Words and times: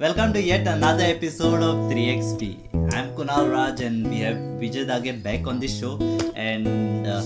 Welcome 0.00 0.32
to 0.32 0.40
yet 0.42 0.66
another 0.66 1.04
episode 1.04 1.62
of 1.62 1.92
3XP. 1.92 2.42
I'm 2.94 3.08
Kunal 3.16 3.50
Raj 3.52 3.80
and 3.82 4.08
we 4.08 4.20
have 4.20 4.36
Vijay 4.60 4.86
Dage 4.86 5.22
back 5.22 5.46
on 5.46 5.60
the 5.60 5.68
show. 5.68 5.98
And 6.34 7.06
uh, 7.06 7.22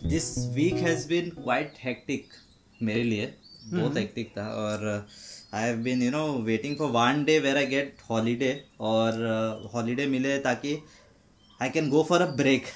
this 0.00 0.48
week 0.54 0.76
has 0.76 1.06
been 1.06 1.32
quite 1.32 1.72
hectic 1.86 2.36
मेरे 2.82 3.02
लिए। 3.04 3.32
बहुत 3.72 3.94
hectic 3.94 4.30
था 4.36 4.46
और 4.62 5.06
I 5.54 5.62
have 5.62 5.76
been 5.76 6.02
you 6.02 6.10
know 6.10 6.26
waiting 6.50 6.76
for 6.76 6.90
one 6.90 7.24
day 7.24 7.38
where 7.38 7.56
I 7.56 7.66
get 7.66 7.96
holiday 8.10 8.52
और 8.80 9.70
holiday 9.74 10.06
मिले 10.06 10.38
ताकि 10.38 10.76
I 11.62 11.70
can 11.70 11.90
go 11.90 12.02
for 12.08 12.22
a 12.22 12.30
break 12.36 12.66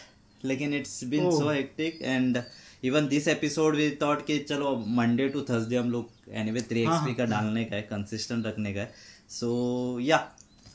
लेकिन 0.44 0.74
it's 0.74 1.04
been 1.04 1.30
so 1.30 1.50
hectic 1.50 1.98
and 2.02 2.42
even 2.84 3.08
this 3.08 3.28
episode 3.28 3.76
we 3.76 3.90
thought 4.02 4.26
कि 4.26 4.38
चलो 4.38 4.74
Monday 4.98 5.28
to 5.28 5.40
Thursday 5.50 5.76
हम 5.76 5.90
लोग 5.90 6.10
any 6.32 6.50
way 6.50 6.60
three 6.60 6.80
XP 6.80 7.14
का 7.14 7.24
डालने 7.24 7.64
का 7.64 7.76
है 7.76 7.82
कंसिस्टेंट 7.82 8.46
रखने 8.46 8.74
का 8.74 8.80
है। 8.80 9.07
So 9.28 10.00
yeah 10.00 10.16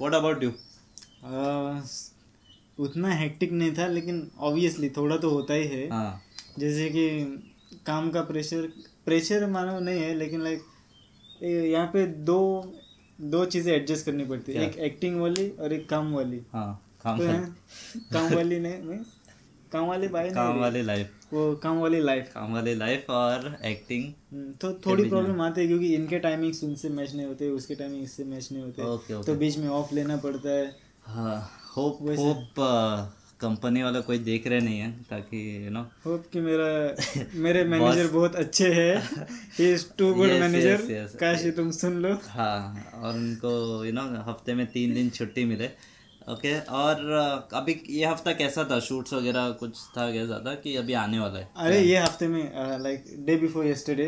what 0.01 0.13
about 0.13 0.43
you 0.43 0.49
उतना 2.79 3.13
हेक्टिक 3.13 3.52
नहीं 3.52 3.73
था 3.77 3.88
लेकिन 3.88 4.31
ऑब्वियसली 4.39 4.89
थोड़ा 4.89 5.17
तो 5.17 5.29
होता 5.29 5.53
ही 5.53 5.67
है। 5.67 5.89
हाँ। 5.89 6.21
जैसे 6.59 6.89
कि 6.89 7.20
काम 7.85 8.09
का 8.12 8.21
प्रेशर 8.21 8.62
प्रेशर 9.05 9.49
मानो 9.49 9.79
नहीं 9.79 10.02
है 10.02 10.13
लेकिन 10.13 10.41
लाइक 10.41 10.63
यहाँ 11.43 11.88
पे 11.88 12.07
दो 12.07 12.39
दो 13.21 13.45
चीज़ें 13.45 13.73
एडजस्ट 13.73 14.05
करनी 14.05 14.26
पड़ती 14.26 14.54
है। 14.54 14.70
एक 14.70 14.77
एक्टिंग 14.77 15.21
वाली 15.21 15.49
और 15.49 15.73
एक 15.73 15.90
काम 15.90 16.13
वाली। 16.13 16.41
हाँ 16.54 16.85
काम 17.04 17.17
तो 17.17 17.26
वाली- 17.27 18.13
काम 18.13 18.34
वाली 18.34 18.59
नहीं 18.59 18.84
नहीं 18.84 18.99
काम 19.73 19.88
वाली 19.88 20.08
बाई 20.08 20.30
काम 20.30 20.52
नहीं 20.52 20.62
वाली 20.62 20.82
लाइफ 20.82 21.34
वो 21.34 21.44
काम 21.63 21.80
वाली 21.80 22.00
लाइफ 22.02 22.32
काम 22.34 22.54
वाली 22.54 22.76
लाइफ 22.76 23.09
और 23.09 23.55
एक्टिंग 23.66 24.12
तो 24.62 24.73
थोड़ी 24.86 25.04
प्रॉब्लम 25.09 25.41
आती 25.41 25.62
है 25.62 25.68
क्योंकि 25.68 25.94
इनके 25.96 26.20
टाइमिंग्स 26.20 26.63
उनसे 26.63 26.90
मैच 26.90 27.13
नहीं 27.16 27.26
होते 27.26 27.49
उसके 27.49 27.76
टाइमिंग 27.76 28.04
इससे 28.04 28.23
मैच 28.23 28.52
नहीं 28.52 28.63
होते। 28.63 28.84
ओके 28.84 29.23
तो 29.23 29.36
बीच 29.36 29.58
में 29.58 29.68
ऑफ़ 29.70 29.94
लेना 29.96 30.18
पड़ता 30.18 30.49
है। 30.49 30.66
हाँ 31.05 31.38
होप 31.76 32.02
होप 32.20 32.54
कंपनी 33.41 33.82
वाला 33.84 33.99
कोई 33.99 34.18
देख 34.26 34.46
रहे 34.48 34.60
नहीं 34.60 34.80
है 34.80 34.91
ताकि 35.10 35.40
यू 35.65 35.71
नो 35.71 35.82
होप 36.05 36.27
कि 36.34 36.40
मेरा 36.40 36.68
मेरे 37.43 37.63
मैनेजर 37.71 38.08
बहुत 38.08 38.35
अच्छे 38.35 38.71
हैं। 38.74 39.27
He 39.58 39.71
is 39.74 39.85
too 39.98 40.13
good 40.13 40.30
manager. 40.41 40.85
काश 41.20 41.46
ये 41.46 41.52
तुम 41.52 41.71
सुन 41.71 41.98
लो। 42.02 42.13
हाँ 42.27 42.91
और 42.93 43.15
उनको 43.15 43.52
यू 43.85 43.91
नो 43.91 44.02
हफ़्ते 44.30 44.54
में 44.54 44.65
तीन 44.68 44.93
दिन 44.93 45.10
छुट्टी 45.10 45.46
मिले। 45.46 45.70
ओके 46.29 46.60
और 46.60 46.96
uh, 46.96 47.54
अभी 47.54 47.74
ये 47.90 48.05
हफ़्ता 48.05 48.32
कैसा 48.34 48.63
था? 48.71 48.79
शूट्स 48.79 49.13
वगैरह 49.13 49.49
कुछ 49.60 49.77
था 49.98 50.12
क्या 50.12 50.26
ज़्यादा 50.26 50.54
कि 50.55 50.76
अभी 50.76 50.93
आने 50.93 51.20
वाला 51.20 51.40
है? 51.40 51.49
अरे 51.57 51.80
ये 51.80 51.98
हफ़्ते 51.98 52.27
में 52.27 52.80
like 52.84 53.04
day 53.26 53.35
before 53.35 53.65
yesterday. 53.65 54.07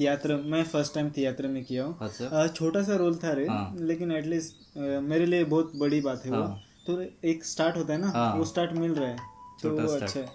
Theatre 0.00 0.34
मैं 0.46 0.62
फ़र्स्ट 0.64 0.94
टाइम 0.94 1.10
थिएटर 1.10 1.46
में 1.46 1.64
किया 1.64 1.84
हूँ। 1.84 1.98
अच्छा। 2.02 2.46
छोटा 2.46 2.82
सा 2.82 2.96
रोल 2.96 3.16
था 3.16 3.32
रे 3.32 3.46
हाँ। 3.46 3.74
लेकिन 3.80 4.12
एटलीस्ट 4.12 4.76
मेरे 4.78 5.26
लिए 5.26 5.44
बहुत 5.44 5.72
बड़ी 5.76 6.00
बात 6.00 6.22
है 6.24 6.30
वो। 6.30 6.42
हाँ। 6.42 6.60
तो 6.86 7.00
एक 7.28 7.44
स्टार्ट 7.44 7.76
होता 7.76 7.92
है 7.92 8.00
ना 8.00 8.10
हाँ। 8.10 8.34
वो 8.34 8.44
स्टार्ट 8.44 8.72
मिल 8.72 8.94
रहा 8.94 9.08
है 9.08 9.16
तो 9.62 9.70
वो 9.70 9.88
अच्छा 9.94 10.20
है। 10.20 10.26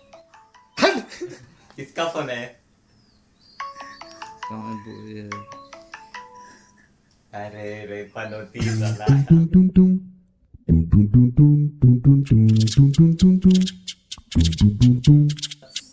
किसका 1.76 2.06
फ़ोन 2.06 2.30
है? 2.30 2.45
अरे 7.34 7.86
रे 7.86 8.04
पनोती 8.16 8.60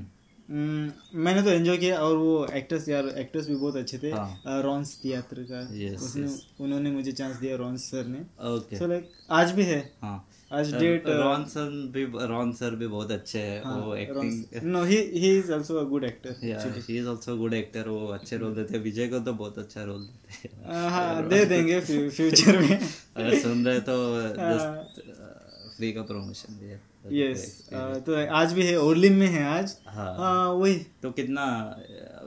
हम्म, 0.50 0.92
मैंने 1.20 1.42
तो 1.42 1.50
एंजॉय 1.50 1.78
किया 1.78 1.98
और 1.98 2.18
वो 2.18 2.48
एक्टर्स 2.54 2.90
यार 2.90 3.08
एक्टर्स 3.08 3.48
भी 3.48 3.56
बहुत 3.56 3.76
अच्छे 3.76 3.98
थे। 3.98 4.12
हाँ। 4.12 4.44
रॉन्स 4.48 5.02
थिएटर 5.06 5.48
का। 5.52 5.62
उसने 5.96 6.64
उन्होंने 6.64 6.92
मुझे 6.92 7.12
चांस 7.12 7.36
दिया 7.36 7.56
रॉन्स 7.56 7.82
सर 7.82 8.06
ने। 8.06 8.20
Okay. 8.58 8.80
सो 8.80 8.88
लाइक 8.88 9.10
आज 9.32 9.52
भी 9.52 9.64
है। 9.64 9.94
हाँ। 10.02 10.28
आज 10.52 10.74
डेट 10.76 11.04
रॉन 11.08 11.44
सर 11.46 11.70
भी 11.94 12.06
रॉन 12.28 12.52
सर 12.54 12.76
भी 12.76 12.88
बहुत 12.88 13.12
अच्छे 13.12 13.40
हैं 13.40 13.64
हाँ, 13.64 13.78
वो 13.78 13.96
acting 13.96 14.64
no 14.64 14.84
he 14.84 14.98
he 14.98 15.38
is 15.38 15.54
also 15.54 15.76
a 15.76 15.84
good 15.84 16.04
actor 16.04 16.36
he 16.40 16.98
is 16.98 17.08
also 17.08 17.38
good 17.38 17.54
actor 17.54 17.88
वो 17.88 18.08
अच्छे 18.08 18.38
रोल 18.38 18.56
देते 18.56 18.78
हैं। 18.78 18.84
विजय 18.84 19.08
को 19.08 19.20
तो 19.20 19.34
बहुत 19.34 19.60
अच्छा 19.60 19.84
रोल 19.84 20.02
देते 20.02 20.48
हैं। 20.48 20.90
हाँ 20.90 21.28
दे 21.28 21.46
देंगे 21.46 21.80
फ्यूचर 21.82 22.60
में। 22.60 22.80
अगर 23.18 23.40
सुन 23.40 23.66
रहे 23.66 23.80
तो 23.80 23.98
हाँ। 24.40 24.54
जस्ट 24.54 25.02
फ्री 25.78 25.94
का 25.94 26.02
प्रमोशन 26.02 26.54
भी 26.54 26.70
है। 26.70 26.82
यस 27.14 27.70
तो 27.74 28.36
आज 28.36 28.54
भी 28.54 28.64
है 28.64 29.10
में 29.10 29.28
है 29.28 29.44
आज। 29.44 29.78
हाँ। 29.88 30.16
हाँ 30.18 30.50
वही। 30.50 30.76
तो 31.02 31.12
कितना 31.12 31.46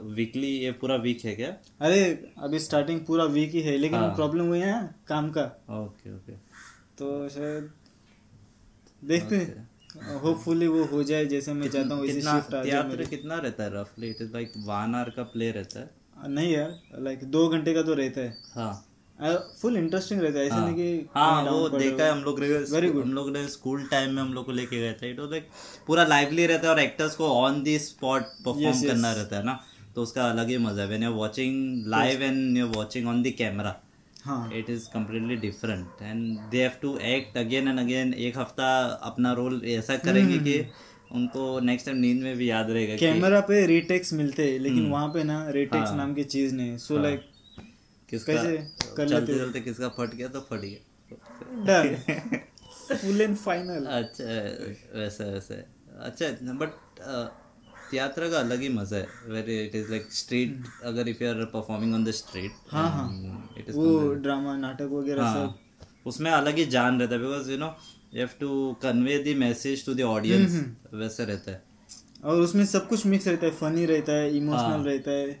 वीकली 0.03 0.47
ये 0.47 0.71
पूरा 0.71 0.95
वीक 0.95 1.25
है 1.25 1.35
क्या? 1.35 1.53
अरे 1.81 2.29
अभी 2.37 2.59
स्टार्टिंग 2.59 2.99
पूरा 3.05 3.23
वीक 3.23 3.51
ही 3.51 3.61
है 3.61 3.77
लेकिन 3.77 3.99
हाँ। 3.99 4.15
प्रॉब्लम 4.15 4.45
हुई 4.45 4.59
है 4.59 4.95
काम 5.07 5.29
का। 5.29 5.43
ओके 5.69 6.15
ओके 6.15 6.31
तो 6.97 7.29
शायद 7.29 7.69
देखते 9.03 9.35
हैं। 9.35 9.67
होपफुली 10.21 10.67
वो 10.67 10.83
हो 10.85 11.03
जाए 11.03 11.25
जैसे 11.25 11.53
मैं 11.53 11.69
चाहता 11.69 11.95
हूँ 11.95 12.05
इसी 12.05 12.13
कितना 12.15 12.35
शिफ्ट 12.35 12.53
आ 12.53 12.63
जाए 12.63 12.83
थिएटर 12.89 13.03
कितना 13.05 13.37
रहता 13.37 13.63
है 13.63 13.69
रफली 13.73 14.09
it 14.09 14.21
is 14.21 14.33
like 14.33 14.51
one 14.57 14.95
hour 14.95 15.09
का 15.09 15.23
प्ले 15.23 15.51
रहता 15.51 15.79
है? 15.79 15.89
नहीं 16.27 16.53
यार 16.53 17.01
लाइक 17.01 17.23
दो 17.31 17.47
घंटे 17.47 17.73
का 17.73 17.81
तो 17.81 17.93
रहता 17.93 18.21
है। 18.21 18.37
हाँ। 18.55 18.85
फुल 19.61 19.77
इंटरेस्टिंग 19.77 20.21
रहता 20.21 20.39
है 20.39 20.45
ऐसा 20.45 20.65
नहीं 20.65 20.75
कि 20.75 21.09
हाँ 21.15 21.43
वो 21.43 21.69
देखा 21.69 22.03
है 22.03 22.11
हम 22.11 22.23
लोग 22.23 22.39
Very 22.39 22.91
good. 22.91 23.03
हम 23.03 23.13
लोग 23.13 23.29
ने 23.29 23.47
स्कूल 23.47 23.83
टाइम 23.83 24.13
में 24.13 24.21
हम 24.21 24.33
लोग 24.33 24.45
को 24.45 24.51
लेके 24.51 24.79
गए 24.79 24.93
थे। 24.93 25.09
इट 25.11 25.19
वाज 25.19 25.29
लाइक 25.31 25.47
पूरा 25.87 26.03
लाइवली 26.05 26.45
रहता 26.45 26.67
है 26.67 26.73
और 26.73 26.79
एक्टर्स 26.79 27.15
को 27.15 27.27
ऑन 27.27 27.61
दी 27.63 27.77
स्पॉट 27.79 28.23
परफॉर्म. 28.45 28.81
करना 28.81 29.11
रहता 29.13 29.37
है 29.37 29.43
ना। 29.45 29.59
तो 29.95 30.03
उसका 30.03 30.29
अलग 30.29 30.47
ही 30.47 30.57
मज़ा 30.57 30.81
है। 30.81 30.87
When 30.87 31.03
you 31.03 31.11
watching 31.13 31.87
live 31.87 32.21
and 32.21 32.57
you 32.57 32.67
watching 32.67 33.07
on 33.07 33.23
the 33.23 33.27
camera 33.27 33.69
हाँ 33.69 33.88
it 34.27 34.69
is 34.69 34.87
completely 34.93 35.35
different 35.37 36.01
and 36.01 36.39
they 36.51 36.61
have 36.61 36.71
to 36.81 36.97
act 37.07 37.37
again 37.37 37.67
and 37.67 37.79
again 37.79 38.13
एक 38.13 38.37
हफ़्ता 38.37 38.69
अपना 39.03 39.33
रोल 39.33 39.61
ऐसा 39.65 39.95
करेंगे 39.97 40.37
कि 40.39 40.65
उनको 41.11 41.59
नेक्स्ट 41.59 41.85
टाइम 41.85 41.97
नींद 41.97 42.21
में 42.23 42.35
भी 42.37 42.49
याद 42.49 42.69
रहेगा 42.71 42.95
कैमरा 42.95 43.39
पे 43.41 43.65
रीटेक्स 43.65 44.13
मिलते 44.13 44.51
हैं 44.51 44.59
लेकिन 44.59 44.79
हम्म। 44.79 44.91
वहाँ 44.91 45.07
पे 45.13 45.23
ना 45.23 45.37
रीटेक्स 45.49 45.89
हाँ। 45.89 45.97
नाम 45.97 46.13
की 46.13 46.23
चीज़ 46.23 46.53
नहीं। 46.55 46.77
सो 46.77 46.97
लाइक 46.97 47.21
किसका 48.09 48.33
कैसे 48.33 48.57
कर 48.97 49.09
चलते 49.09 49.37
चलते 49.37 49.59
किसका 49.61 49.87
फट 49.97 50.13
गया 50.15 50.27
तो 50.27 50.39
फट 50.49 50.61
गया। 50.61 50.79
डन 51.65 51.95
फुल 52.95 53.21
एंड 53.21 53.35
फाइनल 53.37 53.85
अच्छा 53.97 54.23
वैसे 54.99 55.31
वैसे। 55.31 55.63
अच्छा 56.01 56.53
बट 56.53 56.71
थिएटर 57.91 58.29
का 58.31 58.39
अलग 58.39 58.61
ही 58.61 58.69
मज़ा 58.69 58.97
है 58.97 59.07
very 59.29 59.59
it 59.63 59.75
is 59.75 59.89
like 59.91 60.11
street 60.13 60.67
अगर 60.85 61.07
if 61.09 61.23
you 61.23 61.29
are 61.29 61.43
performing 61.53 61.93
on 61.93 62.03
the 62.05 62.11
street 62.11 62.51
हाँ, 62.71 62.89
हाँ। 62.91 63.55
इट 63.57 63.69
इज़ 63.69 63.75
वो 63.77 64.13
ड्रामा 64.15 64.55
नाटक 64.57 64.89
वगैरह 64.91 65.33
सब. 65.33 65.37
हाँ 65.37 65.59
उसमें 66.07 66.31
अलग 66.31 66.57
ही 66.57 66.65
जान 66.67 66.99
रहता 66.99 67.15
है 67.15 67.21
because 67.21 67.51
you 67.51 67.57
know 67.57 67.75
you 68.13 68.19
have 68.19 68.29
to 68.39 68.73
convey 68.81 69.17
the 69.23 69.37
message 69.37 69.85
to 69.85 69.93
the 69.93 70.01
audience 70.09 70.63
वैसे 70.93 71.25
रहता 71.25 71.51
है. 71.51 71.63
और 72.23 72.41
उसमें 72.41 72.65
सब 72.65 72.87
कुछ 72.87 73.05
मिक्स 73.05 73.27
रहता 73.27 73.45
है 73.45 73.51
फनी 73.55 73.85
रहता 73.85 74.11
है 74.11 74.29
हाँ। 74.29 74.37
इमोशनल 74.37 74.89
रहता 74.89 75.11
है. 75.11 75.39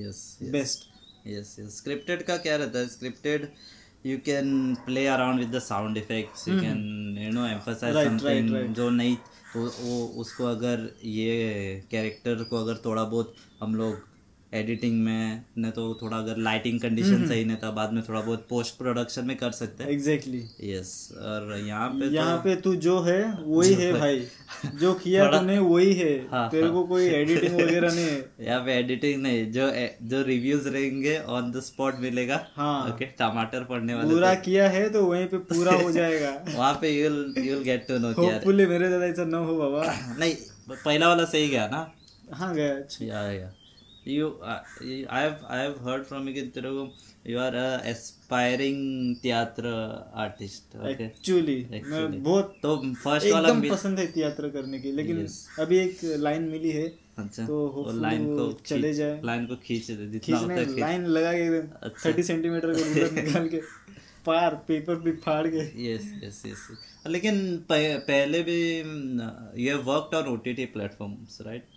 Yes 0.00 0.38
best 0.52 0.88
yes 1.26 1.56
yes 1.60 1.76
scripted 1.76 2.22
का 2.22 2.36
क्या 2.36 2.56
रहता 2.56 2.78
है? 2.78 2.88
Scripted 2.88 3.48
you 4.06 4.18
can 4.24 4.74
play 4.86 5.06
around 5.06 5.38
with 5.40 5.50
the 5.50 5.58
sound 5.62 5.96
effects 5.98 6.48
you 6.48 6.60
can 6.60 7.16
you 7.18 7.30
know 7.32 7.46
emphasise 7.46 7.96
something 7.96 8.74
जो 8.74 8.88
नहीं 8.90 9.16
तो 9.54 9.60
वो 9.60 10.06
उसको 10.20 10.44
अगर 10.44 10.88
ये 11.04 11.86
कैरेक्टर 11.90 12.42
को 12.44 12.56
अगर 12.56 12.80
थोड़ा 12.84 13.04
बहुत 13.04 13.34
हम 13.60 13.74
लोग 13.74 14.13
एडिटिंग 14.54 15.00
में 15.04 15.44
न 15.58 15.70
तो 15.70 15.82
थोड़ा 16.02 16.16
अगर 16.16 16.36
लाइटिंग 16.38 16.80
कंडीशन 16.80 17.26
सही 17.28 17.44
नहीं 17.44 17.56
था 17.62 17.70
बाद 17.72 17.92
में 17.92 18.02
थोड़ा 18.08 18.20
बहुत 18.20 18.46
पोस्ट 18.50 18.76
प्रोडक्शन 18.78 19.24
में 19.26 19.36
कर 19.36 19.50
सकते 19.52 19.84
हैं। 19.84 19.90
एग्जैक्टली 19.90 20.42
यस 20.64 20.92
और 21.22 21.56
यहाँ 21.58 21.88
पे 21.90 22.08
यहाँ 22.14 22.36
तो 22.36 22.42
पे 22.44 22.54
तू 22.62 22.74
जो 22.86 23.00
है 23.02 23.22
वही 23.40 23.74
है 23.74 23.92
भाई। 23.92 24.26
जो 24.80 24.92
किया 24.94 25.26
तूने 25.30 25.58
वही 25.58 25.92
है। 25.94 26.12
हाँ, 26.28 26.48
तेरे 26.50 26.68
को 26.68 26.84
कोई 26.86 27.06
एडिटिंग 27.06 27.54
वगैरह 27.54 27.94
नहीं 27.94 28.04
है। 28.04 28.18
यहाँ 28.40 28.60
पे 28.64 28.78
एडिटिंग 28.78 29.22
नहीं 29.22 29.44
जो 29.52 29.70
जो 30.08 30.22
रिव्यूज़ 30.26 30.68
रहेंगे 30.68 31.18
ऑन 31.30 31.50
द 31.52 31.60
स्पॉट 31.62 31.98
मिलेगा। 32.00 32.40
हाँ। 32.56 32.92
ओके 32.92 33.04
टमाटर 33.18 33.64
पड़ने 33.64 33.94
वाले 33.94 34.08
पूरा 34.10 34.34
किया 34.44 34.68
है 34.68 34.88
तो 34.90 35.04
वहीं 35.06 35.26
पे 35.26 35.38
पूरा 35.50 35.74
हो 35.74 35.90
जाएगा। 35.92 36.30
वहाँ 36.56 36.72
पे 36.82 36.94
you'll 36.94 37.64
get 37.64 37.86
to 37.88 37.98
know 37.98 38.14
कि 38.14 38.20
होपफुली 38.22 38.66
मेरे 38.66 38.88
ज़्यादा 38.88 39.06
ऐसा 39.06 39.24
न 39.24 39.44
हो 39.46 39.56
बाबा। 39.58 39.84
नहीं 40.18 40.34
पहला 40.70 41.08
वाला 41.08 41.24
सही 41.26 41.48
गया 41.48 41.66
ना? 41.68 41.86
हाँ 42.32 42.54
गया। 42.54 42.74
अच्छा। 42.74 43.04
Yeah 43.04 43.52
I 44.06 45.22
have 45.22 45.46
I 45.50 45.60
have 45.60 45.76
heard 45.88 46.04
from 46.04 46.28
you 46.28 46.34
कि 46.34 46.42
तेरे 46.54 46.70
को 46.70 46.82
you 47.30 47.38
are 47.40 47.54
aspiring 47.86 49.16
theatre 49.24 49.66
artist 50.24 50.76
okay 50.76 51.04
actually 51.04 51.56
Actually. 51.64 51.90
मैं 51.90 52.22
बहुत 52.22 52.56
तो 52.62 52.76
फ़र्स्ट 53.04 53.32
वाला 53.32 53.48
एकदम 53.48 53.68
पसंद 53.70 53.98
है 53.98 54.06
थिएटर 54.16 54.48
करने 54.48 54.78
की 54.80 54.92
लेकिन 54.92 55.24
Yes. 55.24 55.38
अभी 55.60 55.78
एक 55.78 55.98
लाइन 56.26 56.48
मिली 56.48 56.70
है 56.70 56.86
अच्छा। 57.18 57.46
तो 57.46 57.90
लाइन 58.00 58.26
को 58.36 58.52
चले 58.66 58.92
जाए। 58.94 59.20
लाइन 59.24 59.46
को 59.46 59.56
खींच 59.64 59.90
दे 59.90 60.06
जितना 60.10 60.38
होता 60.38 60.54
है 60.54 60.78
लाइन 60.80 61.06
लगा 61.16 61.32
के 61.32 61.44
एकदम 61.46 61.86
अच्छा। 61.88 62.22
सेंटीमीटर 62.22 62.74
का 62.74 62.82
रुलर 62.82 63.12
निकाल 63.22 63.48
के 63.48 63.60
पार 64.26 64.54
पेपर 64.68 64.94
भी 64.96 65.12
फाड़ 65.24 65.46
गए 65.46 65.70
यस 65.86 66.10
यस 66.24 66.42
यस 66.46 66.66
लेकिन 67.06 67.40
पहले 67.72 68.42
भी 68.42 68.58
you 69.62 69.70
have 69.70 69.82
worked 69.90 70.14
on 70.16 70.32
OTT 70.32 70.64
platforms 70.76 71.38
right 71.46 71.73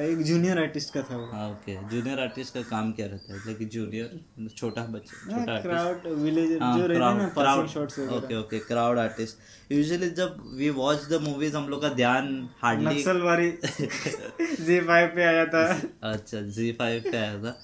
एक 0.00 0.22
जूनियर 0.24 0.58
आर्टिस्ट 0.58 0.92
का 0.94 1.00
था 1.02 1.16
वो। 1.16 1.24
हाँ 1.32 1.48
ओके 1.50 1.74
जूनियर 1.90 2.20
आर्टिस्ट 2.20 2.54
का 2.54 2.60
काम 2.68 2.92
क्या 2.92 3.06
रहता 3.06 3.32
है? 3.34 3.40
लेकिन 3.46 3.68
जूनियर 3.68 4.48
छोटा 4.56 4.84
बच्चा 4.92 5.30
छोटा 5.30 5.58
क्राउड 5.60 6.06
विलेजर 6.22 6.62
हाँ, 6.62 6.78
जो 6.78 6.86
रहते 6.86 7.04
हैं 7.04 7.16
ना 7.18 7.28
crowd 7.28 7.66
shots 7.68 7.98
okay 8.18 8.36
okay 8.36 8.58
crowd 8.68 8.98
artist 8.98 9.72
usually 9.72 10.08
जब 10.20 10.36
वी 10.56 10.70
वॉच 10.78 11.04
द 11.10 11.20
मूवीज़ 11.22 11.56
हम 11.56 11.68
लोग 11.68 11.82
का 11.82 11.88
ध्यान 11.94 12.30
हार्डली 12.62 12.94
नक्सलवारी 12.94 13.50
जी 14.66 14.80
फाइव 14.80 15.12
पे 15.14 15.22
आया 15.24 15.44
था। 15.46 15.64
अच्छा 16.12 16.40
जी 16.56 16.72
फाइव 16.72 17.02
पे 17.10 17.16
आया 17.16 17.38
था। 17.42 17.58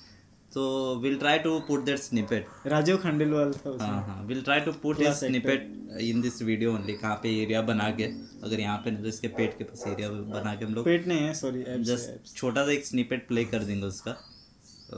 तो 0.53 0.65
will 1.01 1.17
try 1.19 1.39
to 1.39 1.59
put 1.69 1.85
that 1.85 1.99
snippet 1.99 2.47
Rajeev 2.67 2.97
Khandelwal 2.99 3.53
था 3.55 3.71
उसमें। 3.71 3.89
हाँ 3.89 4.03
हाँ 4.07 4.25
will 4.27 4.43
try 4.43 4.61
to 4.61 4.73
put 4.83 5.01
his 5.01 5.09
snippet 5.15 5.67
in 6.01 6.21
this 6.21 6.41
video 6.43 6.73
only 6.75 6.93
कहाँ 6.95 7.15
पे 7.23 7.37
एरिया 7.43 7.61
बना 7.63 7.91
के। 7.91 8.05
अगर 8.45 8.61
यहाँ 8.61 8.77
पे 8.85 8.91
तो 8.97 9.09
इसके 9.09 9.29
पेट 9.37 9.59
के 9.59 9.65
पास 9.65 9.85
एरिया 9.89 10.09
बना 10.11 10.55
के 10.55 10.65
हम 10.65 10.75
लोग 10.75 10.85
पेट 10.85 11.07
नहीं 11.09 11.27
है 11.27 11.35
सॉरी 11.35 11.65
जस्ट 11.85 12.35
छोटा 12.37 12.65
सा 12.65 12.73
एक 12.73 12.87
स्निपेट 12.87 13.27
प्ले 13.29 13.45
कर 13.45 13.65
देंगे 13.65 13.87
उसका। 13.87 14.17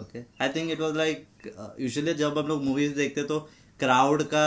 Okay 0.00 0.18
I 0.42 0.48
think 0.48 0.70
it 0.70 0.80
was 0.80 0.96
like 0.96 1.26
usually 1.80 2.14
जब 2.14 2.38
हम 2.38 2.46
लोग 2.46 2.64
मूवीज़ 2.64 2.94
देखते 2.96 3.22
तो 3.24 3.38
क्राउड 3.80 4.22
का 4.34 4.46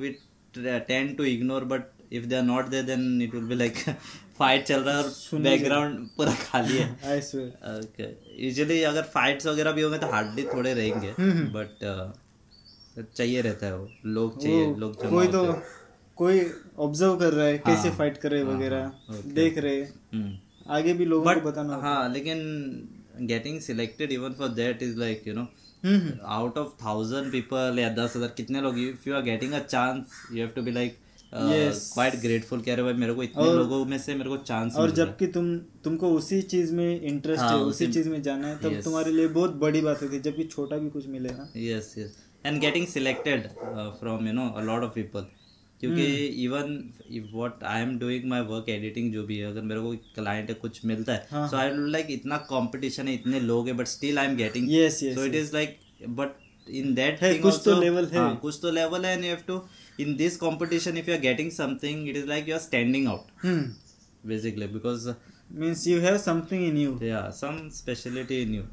we 0.00 0.10
tend 0.54 1.16
to 1.16 1.24
ignore 1.26 1.64
but 1.66 1.82
if 2.12 2.26
they 2.26 2.36
are 2.36 2.42
not 2.42 2.68
there 2.68 2.84
then 2.84 3.22
it 3.22 3.34
will 3.34 3.44
be 3.44 3.54
like 3.54 3.78
fight 4.38 4.64
चल 4.66 4.80
रहा 4.80 4.96
है 4.96 5.02
और 5.02 5.40
बैकग्राउंड 5.42 6.06
पूरा 6.16 6.32
खाली 6.40 6.76
है। 6.76 6.88
आई 7.10 7.20
स्वेयर 7.22 7.78
ओके 7.78 8.08
यूजुअली 8.44 8.82
अगर 8.84 9.02
फाइट्स 9.14 9.46
वगैरह 9.46 9.72
भी 9.72 9.82
होंगे 9.82 9.98
तो 9.98 10.06
हार्डली 10.12 10.44
थोड़े 10.44 10.72
रहेंगे। 10.74 11.14
हम्म, 11.18 11.46
बट 11.52 13.12
चाहिए 13.16 13.40
रहता 13.40 13.66
है 13.66 13.76
वो। 13.76 13.88
लोग 14.06 14.42
चाहिए 14.42 14.74
लोग 14.76 14.96
कोई 15.10 15.26
तो 15.28 15.44
कोई 16.18 16.40
ऑब्ज़र्व 16.78 17.16
कर 17.18 17.32
रहा 17.32 17.46
है 17.46 17.58
कैसे 17.58 17.88
हाँ, 17.88 17.96
फाइट 17.98 18.16
कर 18.16 18.30
रहे 18.30 18.42
हाँ, 18.42 18.50
वगैरह। 18.50 18.90
हाँ, 19.08 19.20
देख 19.34 19.58
रहे। 19.58 19.80
हम्म। 19.80 20.72
आगे 20.74 20.92
भी 20.94 21.04
लोगों 21.04 21.34
को 21.34 21.40
बताना 21.40 21.76
हाँ 21.78 22.12
लेकिन 22.12 22.38
getting 23.22 23.60
selected 23.60 24.12
even 24.12 24.32
for 24.32 24.48
that 24.50 24.82
is 24.82 24.98
like 24.98 25.26
you 25.28 25.34
know 25.34 25.40
hmm, 25.40 25.96
hmm. 25.96 26.18
Out 26.34 26.58
of 26.58 26.68
thousand 26.84 27.30
people 27.32 27.78
या 27.78 27.88
दस 27.94 28.16
हज़ार 28.16 28.34
कितने 28.36 28.60
लोग 28.60 28.78
if 28.80 29.08
you 29.08 29.14
are 29.14 29.22
getting 29.22 29.52
a 29.52 29.58
chance 29.60 30.20
you 30.32 30.38
have 30.38 30.52
to 30.56 30.62
be 30.62 30.70
like. 30.72 30.98
Quite 31.34 32.14
grateful 32.20 32.60
कह 32.60 32.74
रहे 32.74 32.84
भाई 32.84 32.92
मेरे 32.94 33.14
को 33.14 33.22
इतने 33.22 33.42
और- 33.42 33.56
लोगों 33.56 33.84
में 33.84 33.96
से 33.98 34.14
मेरे 34.14 34.30
को 34.30 34.36
चांस 34.36 34.76
और 34.76 34.90
जबकि 34.90 35.26
तुम 35.26 35.56
तुमको 35.84 36.10
उसी 36.14 36.40
चीज़ 36.42 36.72
में 36.74 37.00
इंटरेस्ट 37.00 37.42
हाँ, 37.42 37.56
है 37.58 37.64
उसी 37.64 37.86
चीज़ 37.86 38.08
में 38.08 38.20
जाना 38.22 38.48
है 38.48 38.58
तब 38.58 38.72
Yes. 38.72 38.84
तुम्हारे 38.84 39.12
लिए 39.12 39.28
बहुत 39.28 39.54
बड़ी 39.56 39.80
बात 39.80 40.02
होती 40.02 40.16
है 40.16 40.22
जबकि 40.22 40.44
छोटा 40.44 40.76
भी 40.76 40.90
कुछ 40.90 41.06
मिले 41.06 41.28
ना। 41.28 41.48
Yes 41.56 41.94
yes 41.98 42.16
and 42.46 42.60
getting 42.60 42.86
selected 42.86 43.48
from 44.00 44.26
you 44.26 44.32
know 44.32 44.48
a 44.50 44.62
lot 44.62 44.82
of 44.82 44.92
people 44.94 45.26
क्योंकि 45.80 46.04
even 46.44 46.78
what 47.34 47.64
I 47.64 47.82
am 47.82 47.98
doing 47.98 48.24
my 48.30 48.40
work 48.52 48.68
editing 48.68 49.12
जो 49.12 49.22
भी 49.26 49.38
है 49.38 49.46
अगर 49.46 49.62
मेरे 49.62 49.80
को 49.80 49.92
क्लाइंट 50.14 50.58
कुछ 50.60 50.84
मिलता 50.84 51.12
है 51.12 51.48
सो 51.48 51.56
आई 51.56 51.70
लाइक 51.90 52.06
इतना 52.10 52.36
कंपटीशन 52.52 53.08
है 53.08 53.14
इतने 53.14 53.40
लोग 53.40 53.68
है 53.68 53.72
but 53.74 53.86
still 53.88 54.18
I 54.18 54.26
am 54.26 54.36
getting 54.36 54.68
is 55.42 55.54
like 55.54 55.76
but 56.20 56.40
in 56.68 56.92
that 56.98 57.22
है, 57.22 57.30
thing 57.32 57.42
कुछ 57.42 57.60
तो 57.64 57.80
लेवल 57.80 58.04
है। 58.06 58.18
हाँ, 58.18 58.36
कुछ 58.36 58.58
तो 58.62 58.70
लेवल 58.70 59.04
है 59.06 59.16
and 59.16 59.24
you 59.26 59.32
have 59.34 59.46
to 59.48 59.56
in 59.98 60.16
this 60.16 60.36
competition 60.36 60.96
if 60.96 61.08
you 61.08 61.14
are 61.14 61.22
getting 61.24 61.50
something 61.50 62.06
it 62.08 62.16
is 62.16 62.26
like 62.26 62.46
you 62.46 62.54
are 62.56 62.64
standing 62.66 63.06
out. 63.14 63.30
हम्म 63.44 63.64
basically 64.30 64.68
because 64.76 65.08
uh, 65.08 65.14
means 65.52 65.86
you 65.86 66.00
have 66.00 66.16
something 66.18 66.64
in 66.64 66.76
you 66.78 66.98
yeah 67.02 67.24
some 67.40 67.58
speciality 67.78 68.42
in 68.44 68.54
you. 68.58 68.66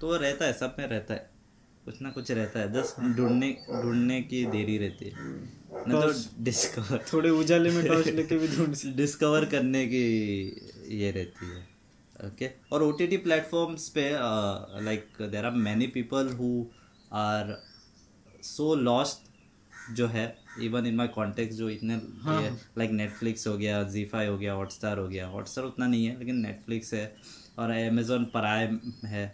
तो 0.00 0.06
वो 0.06 0.16
रहता 0.16 0.44
है 0.46 0.52
सब 0.52 0.76
में 0.78 0.86
रहता 0.86 1.14
है। 1.14 1.30
कुछ 1.84 2.00
ना 2.02 2.10
कुछ 2.10 2.30
रहता 2.30 2.60
है 2.60 2.72
जस्ट 2.72 3.00
ढूँढने 3.16 3.50
ढूँढने 3.82 4.20
की 4.22 4.44
देरी 4.46 4.76
रहती 4.78 5.04
है। 5.04 5.12
नहीं 5.88 6.00
तो 6.00 6.42
डिस्कवर 6.44 7.04
थोड़े 7.12 7.30
उजाले 7.30 7.70
में 7.70 7.86
टॉर्च 7.86 8.08
लेके 8.08 8.38
भी 8.38 8.48
ढूंढ 8.56 8.74
डिस्कवर 8.96 9.44
करने 9.54 9.86
की 9.86 10.04
ये 10.98 11.10
रहती 11.10 11.50
है। 11.50 11.62
ओके 12.26 12.50
और 12.72 12.82
ओ 12.82 12.90
टी 12.98 13.06
टी 13.06 13.16
प्लेटफॉर्म्स 13.26 13.88
पे 13.96 14.10
like 14.84 15.22
there 15.30 15.44
are 15.44 15.52
many 15.66 15.86
people 15.94 16.28
who 16.38 16.50
are 17.12 17.56
so 18.42 18.74
lost 18.74 19.30
जो 19.96 20.06
है 20.06 20.26
इवन 20.62 20.86
इन 20.86 20.94
माई 20.96 21.08
कॉन्टेक्ट 21.14 21.52
जो 21.52 21.68
इतने 21.70 21.96
लाइक 22.78 22.90
नेटफ्लिक्स 22.92 23.46
हो। 23.46 23.56
गया 23.58 23.82
जी 23.84 24.04
फाई 24.04 24.26
हो 24.26 24.36
गया 24.38 24.52
हॉटस्टार 24.52 24.98
हो 24.98 25.08
गया। 25.08 25.26
हॉटस्टार 25.28 25.64
उतना 25.64 25.86
नहीं 25.86 26.06
है 26.06 26.18
लेकिन 26.18 26.36
नेटफ्लिक्स 26.40 26.94
है 26.94 27.04
और 27.58 27.70
अमेजोन 27.70 28.24
प्राइम 28.32 28.78
है 29.06 29.32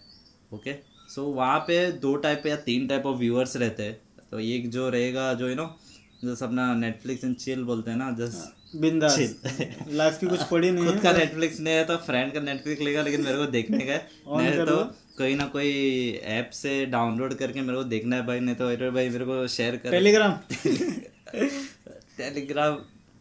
ओके 0.54 0.72
सो 1.08 1.24
वहाँ 1.32 1.58
पे 1.60 1.80
दो 2.00 2.14
टाइप 2.16 2.46
या 2.46 2.56
तीन 2.66 2.86
टाइप 2.88 3.06
ऑफ़ 3.06 3.18
व्यूअर्स 3.18 3.56
रहते 3.56 3.82
हैं। 3.82 4.00
तो 4.30 4.40
एक 4.40 4.70
जो 4.70 4.88
रहेगा 4.90 5.32
जो 5.34 5.48
यू 5.48 5.54
नो 5.54 5.66
जैसे 6.24 6.44
अपना 6.44 6.74
नेटफ्लिक्स 6.74 7.24
एंड 7.24 7.36
चिल 7.36 7.62
बोलते 7.64 7.90
हैं 7.90 7.98
ना 7.98 8.10
जस्ट 8.18 8.76
बिंदास। 8.76 9.18
लाइफ 9.90 10.18
की 10.18 10.26
कुछ 10.26 10.42
पड़ी 10.42 10.70
नहीं 10.70 10.84
खुद 10.88 11.00
का 11.00 11.12
नेटफ्लिक्स 11.12 11.60
नहीं 11.60 11.74
है 11.74 11.84
तो 11.84 11.96
फ्रेंड 12.06 12.32
का 12.32 12.40
नेटफ्लिक्स 12.40 12.82
लेगा 12.82 13.02
लेकिन 13.02 13.24
मेरे 13.24 13.38
को 13.38 13.46
देखने 13.46 13.86
का 13.86 13.92
है। 13.92 14.08
नहीं 14.36 14.66
तो 14.66 14.76
कोई 15.18 15.34
ना 15.34 15.44
कोई 15.46 15.72
ऐप 16.34 16.50
से 16.54 16.84
डाउनलोड 16.86 17.34
करके 17.34 17.60
मेरे 17.60 17.76
को 17.78 17.84
देखना 17.86 18.16
है 18.16 18.26
भाई 18.26 18.40
नहीं 18.40 18.54
तो 18.56 18.90
भाई 18.92 19.08
मेरे 19.08 19.24
को 19.24 19.46
शेयर 19.48 19.76
कर। 19.76 19.90
टेलीग्राम 19.90 20.38
टेलीग्राम 22.16 22.74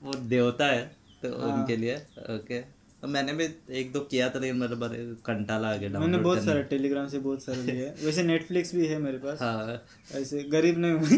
वो 0.03 0.13
देवता 0.29 0.65
है 0.65 0.83
तो 1.23 1.37
हाँ। 1.39 1.49
उनके 1.53 1.75
लिए 1.77 1.95
ओके 2.35 2.59
तो 3.03 3.07
मैंने 3.07 3.33
भी 3.33 3.47
एक 3.79 3.91
दो 3.91 3.99
किया 3.99 4.29
था 4.29 4.39
लेकिन 4.39 4.57
मेरे 4.57 4.75
बारे 4.75 4.97
कंटाला 5.25 5.67
आ 5.67 5.75
गया 5.75 5.99
मैंने 5.99 6.17
बहुत 6.17 6.43
सारे 6.43 6.63
टेलीग्राम 6.63 7.07
से 7.07 7.19
बहुत 7.19 7.43
सारे 7.43 7.61
लिए 7.63 7.85
है। 7.85 7.93
वैसे 8.05 8.23
नेटफ्लिक्स 8.23 8.75
भी 8.75 8.85
है 8.87 8.97
मेरे 8.99 9.17
पास। 9.17 9.41
हाँ। 9.41 10.21
ऐसे 10.21 10.43
गरीब 10.43 10.77
नहीं 10.77 10.91
हुई 10.91 11.17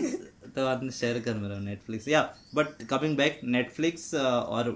तो 0.56 0.68
में 0.82 0.90
शेयर 0.92 1.20
कर 1.20 1.34
मेरा 1.34 1.60
नेटफ्लिक्स 1.60 2.08
या 2.08 2.22
बट 2.56 2.84
कमिंग 2.90 3.16
बैक 3.18 3.40
नेटफ्लिक्स 3.44 4.14
और 4.16 4.72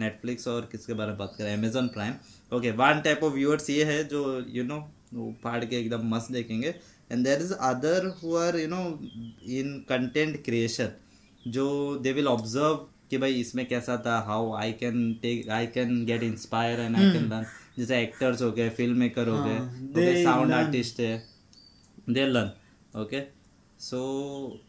नेटफ्लिक्स 0.00 0.48
और 0.48 0.68
किसके 0.72 0.92
बारे 0.92 1.10
में 1.10 1.18
बात 1.18 1.34
करें? 1.38 1.52
Amazon 1.52 1.88
Prime 1.88 2.14
okay 2.52 2.70
one 2.70 3.00
type 3.04 3.24
of 3.24 3.34
viewers 3.34 3.70
ये 3.70 3.84
है 3.84 4.02
जो 4.08 4.22
यू 4.48 4.64
नो 4.64 4.78
फाड़ 5.42 5.64
के 5.64 5.76
एकदम 5.76 6.08
मस्त 6.14 6.32
देखेंगे। 6.32 6.74
And 7.12 7.24
there 7.24 7.40
is 7.40 7.52
other 7.52 8.06
who 8.22 8.36
are 8.36 8.58
you 8.58 8.68
know 8.68 8.82
in 9.58 9.78
content 9.88 10.44
creation 10.44 10.92
जो 11.46 11.66
दे 12.02 12.12
विल 12.12 12.26
ऑब्ज़र्व 12.28 12.74
कि 13.10 13.18
भाई 13.18 13.34
इसमें 13.40 13.64
कैसा 13.68 13.96
था 14.06 14.18
how 14.26 14.52
I 14.56 14.72
can 14.72 15.12
take 15.22 15.48
I 15.50 15.66
can 15.74 16.04
get 16.06 16.22
inspire 16.22 16.80
and 16.80 16.96
I 16.96 17.12
can 17.12 17.28
learn 17.30 17.46
जैसे 17.78 18.02
एक्टर्स 18.02 18.42
हो 18.42 18.50
गए 18.52 18.68
फ़िल्म 18.70 18.98
मेकर 18.98 19.28
हो 19.28 19.42
गए 19.44 19.56
हाँ, 19.56 20.24
साउंड 20.24 20.52
आर्टिस्ट 20.52 21.00
है 21.00 21.14
they 22.10 22.26
learn 22.28 22.50
okay 23.00 23.22
so 23.80 24.00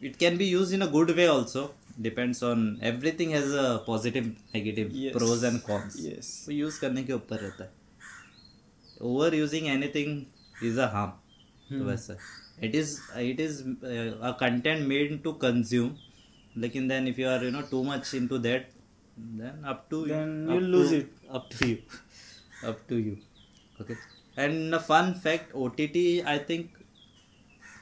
it 0.04 0.16
can 0.16 0.36
be 0.38 0.44
use 0.44 0.74
in 0.74 0.80
a 0.80 0.86
good 0.90 1.10
way 1.10 1.26
also 1.26 1.74
depends 2.00 2.42
on 2.44 2.64
a 2.82 3.78
positive 3.86 4.26
negative 4.54 4.90
Yes. 4.94 5.12
pros 5.12 5.42
and 5.42 5.62
cons. 5.64 5.96
Yes. 6.00 6.26
तो 6.46 6.52
use 6.52 6.80
करने 6.80 7.02
के 7.04 7.12
ऊपर 7.12 7.36
रहता 7.36 7.64
है. 7.64 7.70
Over 9.02 9.34
using 9.34 9.66
anything 9.66 10.64
is 10.64 10.78
a 10.80 10.86
harm 10.92 11.78
तो 11.78 11.84
वैसा 11.84 12.16
it 12.62 12.74
is 12.74 12.98
it 13.20 13.40
is 13.40 13.62
a 13.62 14.30
content 14.40 14.86
made 14.88 15.22
to 15.22 15.32
consume 15.42 15.90
लेकिन 16.56 16.88
then 16.88 17.08
if 17.08 17.20
you 17.20 17.28
are 17.28 17.44
you 17.44 17.50
know 17.50 17.60
too 17.60 17.84
much 17.84 18.14
into 18.14 18.38
that 18.38 18.70
then 19.38 19.64
up 19.64 19.90
to 19.90 19.98
you. 19.98 20.06
Then 20.06 20.48
up 20.48 20.54
you'll 20.54 20.68
lose 20.68 20.90
to- 20.90 20.98
it. 20.98 21.06
up 21.34 21.50
to 21.50 21.68
you. 21.68 21.76
Up 22.68 22.78
to 22.88 22.96
you. 22.96 23.16
Okay. 23.80 23.96
And 24.38 24.74
a 24.74 24.80
fun 24.80 25.14
fact 25.26 25.54
ott 25.54 25.80
i 26.26 26.38
think 26.50 26.62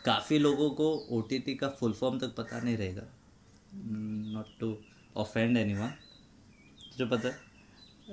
काफ़ी 0.05 0.39
लोगों 0.39 0.71
को 0.71 1.07
O 1.11 1.21
T 1.21 1.39
T 1.39 1.55
का 1.55 1.69
full 1.69 1.93
form 1.93 2.19
तक 2.19 2.35
पता 2.35 2.61
नहीं 2.61 2.77
रहेगा। 2.77 3.03
Not 4.35 4.47
to 4.61 4.79
offend 5.17 5.57
any 5.57 5.75
one 5.75 5.91
जो 6.99 7.07
पता 7.07 7.29
है? 7.29 7.41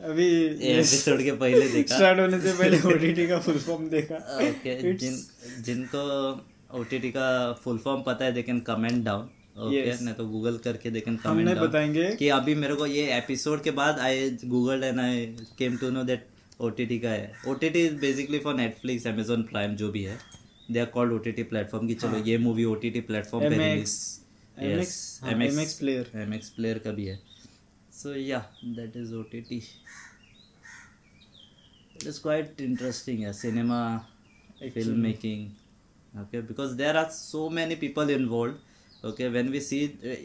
अभी 0.04 0.26
ये 0.26 0.50
एपिसोड 0.50 1.24
के 1.24 1.32
पहले 1.32 1.70
देखा। 1.70 1.96
स्टार्ट 1.96 2.20
होने 2.20 2.42
से 2.42 2.54
पहले 2.54 2.82
ओटीटी 2.82 3.28
का 3.28 3.40
फुल 3.40 3.58
फॉर्म 3.58 3.90
देखा। 3.90 4.16
ओके 4.16 4.94
जिन 4.94 5.28
जिनको 5.62 6.32
ओ 6.72 6.86
का 6.94 7.54
फुल 7.54 7.78
फॉर्म 7.78 8.02
पता 8.02 8.26
है 8.26 8.32
they 8.32 8.44
can 8.44 8.60
comment 8.60 9.04
down 9.04 9.30
okay. 9.56 10.04
नहीं 10.04 10.14
तो 10.16 10.26
गूगल 10.28 10.58
करके 10.58 10.90
दे 10.90 11.00
कैन 11.00 11.18
हमने 11.24 11.56
बताएँगे। 11.56 12.10
कि 12.16 12.30
अभी 12.30 12.56
मेरे 12.56 12.76
को 12.76 12.86
ये 12.86 13.18
एपिसोड 13.18 13.64
के 13.64 13.72
बाद 13.72 14.00
I 14.00 14.30
Google 14.46 14.84
and 14.84 15.00
I 15.00 15.26
came 15.58 15.78
to 15.78 15.90
know 15.90 16.04
that 16.04 16.28
OTT 16.62 17.00
का 17.00 17.10
है। 17.10 17.32
O 17.48 17.54
T 17.54 17.70
T 17.70 17.86
is 17.86 17.96
basically 18.02 18.40
for 18.40 18.56
Netflix 18.56 19.08
Amazon 19.08 19.44
Prime 19.44 19.76
जो 19.76 19.92
भी 19.92 20.04
है। 20.04 20.18
They 20.72 20.80
are 20.80 20.86
called 20.86 21.14
O 21.14 21.18
T 21.18 21.32
T 21.32 21.44
platform 21.44 21.88
की 21.88 21.94
चलो 21.96 22.24
ये 22.26 22.38
movie 22.38 22.64
O 22.64 22.74
T 22.76 22.90
T 22.90 23.02
platform 23.02 23.50
पे 23.50 23.56
रिलीज़ 23.58 23.98
हाँ, 24.58 24.66
MX 24.66 25.34
एम 25.34 26.34
एक्स 26.34 26.50
प्लेयर 26.50 26.80
का 26.80 26.92
भी 26.92 27.06
है। 27.06 27.20
So 27.94 28.16
yeah 28.16 28.40
that 28.66 28.98
is 28.98 29.14
O 29.16 29.22
T 29.32 29.42
T 29.42 29.58
it 31.96 32.08
is 32.08 32.22
quite 32.22 32.62
interesting 32.62 33.24
है 33.24 33.34
cinema 33.34 33.80
film 34.64 35.00
making 35.00 36.22
okay 36.22 36.42
because 36.42 36.74
there 36.76 36.98
are 36.98 37.10
so 37.12 37.50
many 37.50 37.76
people 37.76 38.10
involve 38.10 38.54
okay 39.04 39.28
when 39.30 39.50
we 39.50 39.60
see 39.60 39.80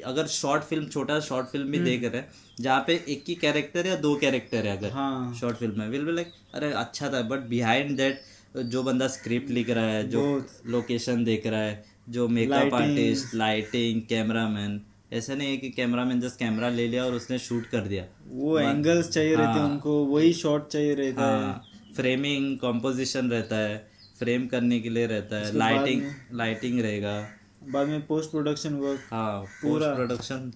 अगर 0.06 0.26
short 0.26 0.62
film 0.62 0.86
छोटा 0.86 1.18
short 1.20 1.46
film 1.46 1.70
भी 1.70 1.78
देख 1.78 2.04
रहे 2.04 2.20
हैं 2.20 2.28
जहाँ 2.60 2.84
पे 2.86 2.94
एक 3.08 3.24
ही 3.28 3.34
कैरेक्टर 3.34 3.86
या 3.86 3.96
दो 3.96 4.14
कैरेक्टर 4.16 4.66
है 4.66 4.76
अगर 4.76 4.90
हाँ। 4.90 5.34
शॉर्ट 5.34 5.56
फ़िल्म 5.56 5.80
में 5.80 5.88
विल 5.88 6.04
बी 6.04 6.12
लाइक 6.12 6.32
अरे 6.54 6.70
अच्छा 6.72 7.08
था 7.12 7.22
बट 7.22 7.48
बिहाइंड 7.48 7.96
दैट 7.96 8.20
जो 8.56 8.82
बंदा 8.82 9.08
स्क्रिप्ट 9.08 9.50
लिख 9.50 9.70
रहा 9.70 9.84
है 9.84 10.08
जो 10.08 10.22
लोकेशन 10.66 11.24
देख 11.24 11.46
रहा 11.46 11.60
है 11.60 11.84
जो 12.08 12.28
मेकअप 12.28 12.74
आर्टिस्ट 12.74 13.34
लाइटिंग 13.34 14.02
कैमरामैन 14.08 14.80
ऐसा 15.12 15.34
नहीं 15.34 15.50
है 15.50 15.56
कि 15.56 15.70
कैमरामैन 15.70 16.20
जस्ट 16.20 16.38
कैमरा 16.38 16.68
ले 16.68 16.86
लिया 16.88 17.04
और 17.04 17.14
उसने 17.14 17.38
शूट 17.38 17.66
कर 17.66 17.80
दिया। 17.80 18.04
वो 18.30 18.58
एंगल्स 18.58 19.08
चाहिए 19.08 19.34
हाँ, 19.34 19.44
रहते 19.44 19.58
हैं 19.58 19.66
हाँ। 19.66 19.70
उनको 19.70 20.04
वही 20.04 20.32
शॉट 20.32 20.68
चाहिए 20.68 20.94
रहता 20.94 21.22
हाँ, 21.22 21.52
है 21.52 21.94
फ्रेमिंग 21.94 22.58
कॉम्पोजिशन 22.58 23.30
रहता 23.30 23.56
है 23.56 23.76
फ्रेम 24.18 24.46
करने 24.46 24.80
के 24.80 24.88
लिए 24.88 25.06
रहता 25.06 25.36
है 25.36 25.56
लाइटिंग 25.56 26.02
लाइटिंग 26.32 26.80
रहेगा। 26.80 27.14
बाद 27.62 27.88
में 27.88 28.06
पोस्ट 28.06 28.30
प्रोडक्शन 28.30 28.74
वर्क 28.76 29.00
हाँ 29.10 29.40
पोस्ट 29.40 29.62
पूरा। 29.62 29.94
प्रोडक्शन 29.94 30.50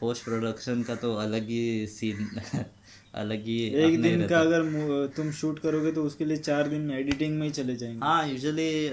पोस्ट 0.00 0.24
प्रोडक्शन 0.24 0.82
का 0.82 0.94
तो 0.94 1.14
अलग 1.16 1.48
ही 1.48 1.86
सीन 1.86 2.26
अलग 3.14 3.44
ही 3.44 3.56
एक 3.84 4.00
दिन 4.02 4.26
का 4.28 4.40
अगर 4.40 5.06
तुम 5.16 5.30
शूट 5.32 5.58
करोगे 5.58 5.92
तो 5.92 6.02
उसके 6.04 6.24
लिए 6.24 6.36
चार 6.38 6.68
दिन 6.68 6.90
एडिटिंग 6.90 7.38
में 7.38 7.46
ही 7.46 7.52
चले 7.52 7.76
जाएँगे। 7.76 7.98
हाँ 8.02 8.28
यूजुअली 8.28 8.88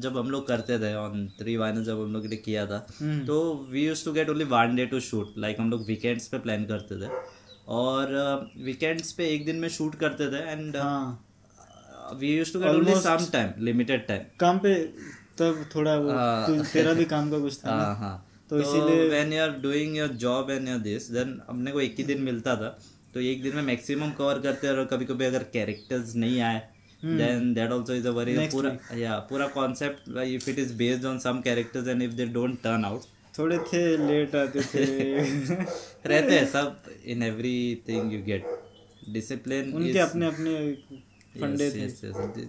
जब 0.00 0.16
हम 0.18 0.30
लोग 0.30 0.46
करते 0.48 0.78
थे 0.78 0.94
ऑन 0.96 1.26
थ्री 1.40 1.56
वाइनर 1.56 1.82
जब 1.84 2.00
हम 2.02 2.12
लोग 2.12 2.26
ने 2.26 2.36
किया 2.36 2.66
था 2.66 2.86
हम्म। 3.00 3.24
तो 3.26 3.68
we 3.70 3.86
use 3.86 4.04
to 4.04 4.12
get 4.12 4.30
only 4.30 4.44
one 4.54 4.74
day 4.76 4.86
to 4.86 5.00
shoot 5.10 5.34
like 5.38 5.60
हम 5.60 5.70
लोग 5.70 5.86
वीकेंड्स 5.86 6.26
पे 6.28 6.38
प्लान 6.38 6.64
करते 6.66 7.00
थे। 7.02 7.10
और 7.76 8.12
वीकेंड्स 8.64 9.12
पे 9.12 9.28
एक 9.34 9.44
दिन 9.46 9.56
में 9.56 9.68
शूट 9.68 9.94
करते 9.94 10.30
थे 10.32 10.42
and 10.50 10.76
we 12.20 12.36
use 12.36 12.52
to 12.52 12.60
get 12.60 12.68
only 12.70 12.94
some 13.00 13.26
time 13.32 13.64
limited 13.64 14.06
time 14.06 14.22
काम 14.40 14.58
पे 14.58 14.74
तब 15.38 15.64
थोड़ा 15.74 15.96
वो 15.96 16.10
हाँ। 16.12 16.64
तेरा 16.72 16.92
भी 16.92 17.04
काम 17.04 17.30
का 17.30 17.38
कुछ 17.38 17.58
था 17.58 17.70
हाँ 17.70 17.96
हाँ। 17.96 18.14
तो 18.50 18.60
तो 18.60 18.62
इसीलिए- 18.62 19.08
when 19.10 19.32
you 19.32 19.42
are 19.42 19.50
doing 19.62 19.96
your 19.96 20.08
job 20.22 20.50
and 20.50 20.68
your 20.68 20.78
this 20.78 21.10
then 21.10 21.40
हमने 21.48 21.70
को 21.72 21.80
एक 21.80 21.94
ही 21.98 22.04
दिन 22.04 22.22
मिलता 22.22 22.56
था। 22.56 22.78
तो 23.14 23.20
एक 23.20 23.42
दिन 23.42 23.54
में 23.56 23.62
मैक्सिमम 23.62 24.10
कवर 24.10 24.38
करते 24.40 24.66
हैं 24.66 24.74
और 24.74 24.84
कभी 24.84 25.04
कभी 25.04 25.24
अगर 25.24 25.42
कैरेक्टर्स 25.52 26.14
नहीं 26.16 26.40
आए 26.40 26.60
then 27.04 27.52
that 27.54 27.72
also 27.72 27.94
is 27.94 28.06
a 28.08 28.10
very. 28.10 28.36
पूरा 28.46 28.76
या 28.96 29.18
पूरा 29.30 29.46
concept 29.48 30.16
if 30.18 30.50
it 30.50 30.58
is 30.58 30.74
based 30.74 31.04
on 31.04 31.18
some 31.18 31.40
characters 31.40 31.88
and 31.88 32.02
if 32.02 32.12
they 32.12 32.26
don't 32.26 32.56
turn 32.62 32.84
out 32.84 33.02
थोड़े 33.38 33.58
थे 33.72 33.82
लेट 33.96 34.34
आते 34.34 34.60
थे। 34.60 34.84
रहते 36.06 36.34
हैं 36.34 36.46
सब। 36.46 36.76
In 37.06 37.22
everything 37.22 38.12
you 38.12 38.22
get 38.22 38.46
discipline 39.08 39.72
उनके 39.72 39.98
अपने 39.98 40.26
अपने 40.26 40.54
फंडे 41.40 41.70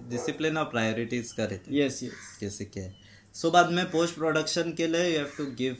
डिसिप्लिन 0.09 0.57
और 0.57 0.65
प्रायोरिटीज 0.69 1.31
का 1.31 1.45
रहते 1.45 1.77
यस 1.77 2.01
यस 2.03 2.37
जैसे 2.41 2.65
क्या 2.65 2.83
है। 2.83 2.95
सो 3.35 3.51
बाद 3.51 3.71
में 3.71 3.85
पोस्ट 3.91 4.15
प्रोडक्शन 4.15 4.73
के 4.77 4.87
लिए 4.87 5.07
you 5.07 5.17
have 5.17 5.31
to 5.37 5.45
give 5.55 5.77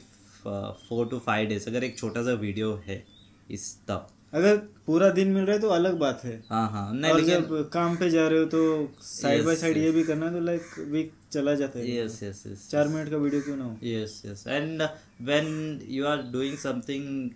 four 0.88 1.08
to 1.08 1.18
five 1.18 1.48
days 1.48 1.68
अगर 1.70 1.84
एक 1.84 1.98
छोटा 1.98 2.22
सा 2.22 2.32
वीडियो 2.40 2.74
है 2.86 3.04
इस 3.50 3.74
तब। 3.88 4.08
अगर 4.32 4.56
पूरा 4.86 5.08
दिन 5.10 5.28
मिल 5.28 5.44
रहा 5.44 5.54
है 5.54 5.60
तो 5.60 5.68
अलग 5.70 5.98
बात 5.98 6.20
है। 6.24 6.32
हाँ 6.48 6.68
हाँ। 6.70 6.92
नहीं 6.94 7.12
और 7.12 7.20
जब 7.24 7.48
काम 7.72 7.96
पे 7.96 8.10
जा 8.10 8.26
रहे 8.28 8.38
हो 8.38 8.44
तो 8.46 8.92
साइड 9.02 9.44
बाय 9.44 9.56
साइड 9.56 9.76
ये 9.76 9.90
भी 9.90 10.02
करना 10.04 10.26
है 10.26 10.32
तो 10.32 10.40
लाइक 10.40 10.62
वीक 10.90 11.12
चला 11.32 11.54
जाता 11.54 11.78
है। 11.78 11.96
यस 11.96 12.22
यस 12.22 12.42
यस 12.46 12.68
चार 12.70 12.88
मिनट 12.88 13.10
का 13.10 13.16
वीडियो 13.16 13.42
क्यों 13.42 13.56
ना 13.56 13.64
हो? 13.64 13.76
Yes 13.84 14.22
yes 14.26 14.44
and 14.48 14.82
when 15.22 15.80
you 15.88 16.06
are 16.06 16.22
doing 16.32 16.56
something 16.58 17.30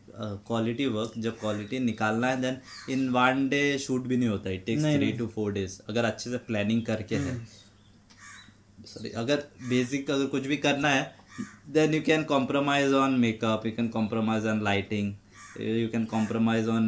quality 0.46 0.86
work 0.96 1.12
जब 1.18 1.38
क्वालिटी 1.40 1.78
निकालना 1.80 2.28
है 2.28 2.40
then 2.40 2.58
in 2.92 3.08
one 3.10 3.48
day 3.48 3.62
shoot 3.78 4.06
भी 4.06 4.16
नहीं 4.16 4.28
होता 4.28 4.50
it 4.50 4.64
takes 4.66 4.84
three 4.84 5.12
to 5.12 5.26
four 5.26 5.52
days 5.52 5.78
अगर 5.88 6.04
अच्छे 6.04 6.30
से 6.30 6.38
प्लानिंग 6.46 6.82
करके 6.86 7.16
है। 7.16 7.36
सॉरी 8.86 9.10
अगर 9.16 9.42
बेसिक 9.68 10.10
अगर 10.10 10.26
कुछ 10.28 10.46
भी 10.46 10.56
करना 10.58 10.88
है 10.88 11.12
then 11.72 11.94
you 11.94 12.02
can 12.02 12.24
compromise 12.24 12.92
on 12.94 13.18
makeup 13.20 13.66
you 13.66 13.72
can 13.72 13.88
compromise 13.88 14.46
on 14.46 14.62
lighting 14.64 15.12
you 15.60 15.88
can 15.88 16.04
compromise 16.06 16.68
on 16.68 16.86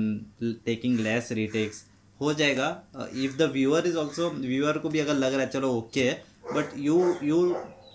taking 0.66 0.98
less 1.00 1.32
retakes 1.32 1.84
हो 2.20 2.32
जाएगा। 2.34 2.68
If 3.14 3.36
the 3.36 3.50
viewer 3.52 3.86
is 3.86 3.96
also 3.96 4.30
viewer 4.32 4.78
को 4.78 4.88
भी 4.88 4.98
अगर 4.98 5.14
लग 5.14 5.32
रहा 5.32 5.42
है 5.42 5.48
चलो 5.50 5.72
ओके 5.74 6.04
है 6.04 6.22
but 6.54 6.78
you 6.78 6.98
you 7.22 7.40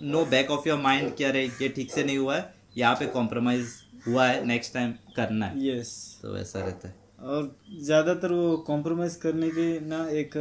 know 0.04 0.24
back 0.26 0.50
of 0.50 0.68
your 0.68 0.78
mind 0.80 1.14
क्या 1.16 1.28
अरे 1.28 1.44
ये 1.62 1.68
ठीक 1.68 1.90
से 1.92 2.04
नहीं 2.04 2.18
हुआ 2.18 2.36
है 2.36 2.52
यहाँ 2.78 2.94
पे 2.94 3.06
कॉम्प्रोमाइज 3.08 3.66
हुआ 4.06 4.26
है 4.26 4.44
नेक्स्ट 4.46 4.74
टाइम 4.74 4.92
करना 5.16 5.46
है। 5.46 5.66
यस 5.66 5.90
तो 6.22 6.36
ऐसा 6.38 6.60
रहता 6.60 6.88
है। 6.88 6.94
और 7.22 7.56
ज़्यादातर 7.82 8.32
वो 8.32 8.56
कॉम्प्रोमाइज 8.66 9.16
करने 9.22 9.48
की 9.50 9.68
ना 9.86 9.98
एक 10.20 10.36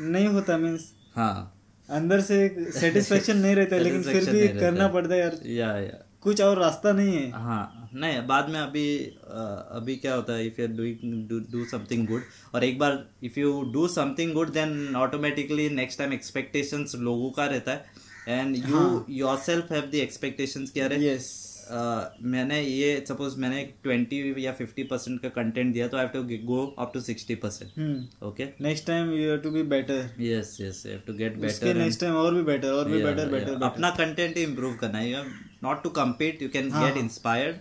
नहीं 0.00 0.26
होता 0.28 0.56
मीन्स 0.58 0.92
हाँ। 1.14 1.50
अंदर 1.88 2.20
से 2.20 2.44
एक 2.44 2.58
सेटिस्फेक्शन 2.74 3.36
नहीं 3.38 3.54
रहता 3.54 3.76
लेकिन 3.78 4.02
फिर 4.02 4.30
भी 4.30 4.46
करना 4.60 4.88
पड़ता 4.88 5.14
है 5.14 5.20
यार। 5.20 5.38
या 5.46 5.70
या। 5.78 5.98
कुछ 6.22 6.40
और 6.40 6.58
रास्ता 6.58 6.92
नहीं 6.92 7.16
है। 7.16 7.30
हाँ। 7.32 7.73
नहीं 7.94 8.20
बाद 8.26 8.48
में 8.50 8.58
अभी 8.60 8.86
अ, 8.98 9.42
अभी 9.76 9.96
क्या 9.96 10.14
होता 10.14 10.32
है 10.32 10.46
if 10.46 10.60
you 10.60 10.66
doing 10.76 11.28
do 11.52 11.64
something 11.70 12.06
good 12.06 12.22
और 12.54 12.64
एक 12.64 12.78
बार 12.78 13.04
if 13.24 13.38
you 13.40 13.62
do 13.72 13.86
something 13.88 14.32
good 14.34 14.52
then 14.52 14.96
automatically 14.96 15.68
next 15.70 15.98
time 15.98 16.12
expectations 16.12 16.94
लोगों 17.00 17.30
का 17.30 17.46
रहता 17.46 17.72
है। 17.72 18.02
And 18.28 18.56
you 18.68 19.04
yourself 19.38 19.72
have 19.72 19.90
the 19.92 19.94
expectations 20.02 20.70
कि 20.70 20.80
अरे 20.80 20.96
यस 21.06 21.32
अ, 21.64 22.16
मैंने 22.22 22.60
ये 22.62 23.04
सपोज़ 23.08 23.36
मैंने 23.40 23.62
ट्वेंटी 23.82 24.44
या 24.44 24.52
फिफ्टी 24.52 24.82
परसेंट 24.84 25.20
का 25.20 25.28
कंटेंट 25.36 25.72
दिया 25.74 25.86
तो 25.88 25.96
I 25.96 26.04
have 26.04 26.12
to 26.28 26.36
go 26.46 26.64
up 26.78 26.90
to 26.94 27.00
sixty 27.00 27.34
percent 27.44 28.22
okay 28.24 28.44
next 28.62 28.86
time 28.86 29.12
you 29.12 29.28
have 29.30 29.38
to 29.44 29.50
be 29.50 29.62
better 29.70 30.10
yes 30.20 30.56
yes 30.60 30.82
have 30.86 31.00
to 31.06 31.12
get 31.14 31.36
better 31.36 31.76
next 31.76 32.00
time 32.00 32.14
और 32.16 32.34
भी 32.34 32.42
बेटर 32.50 32.72
और 32.72 32.88
भी 32.90 33.02
बेटर 33.04 33.28
बेटर 33.30 33.62
अपना 33.62 33.90
content 33.98 34.36
ही। 34.36 34.42
Improve 34.42 34.74
करना 34.80 34.98
है 34.98 35.22
not 35.64 35.82
to 35.82 35.90
compete 36.00 36.42
you 36.42 36.48
can 36.48 36.70
get. 36.72 36.96
Inspired 36.96 37.56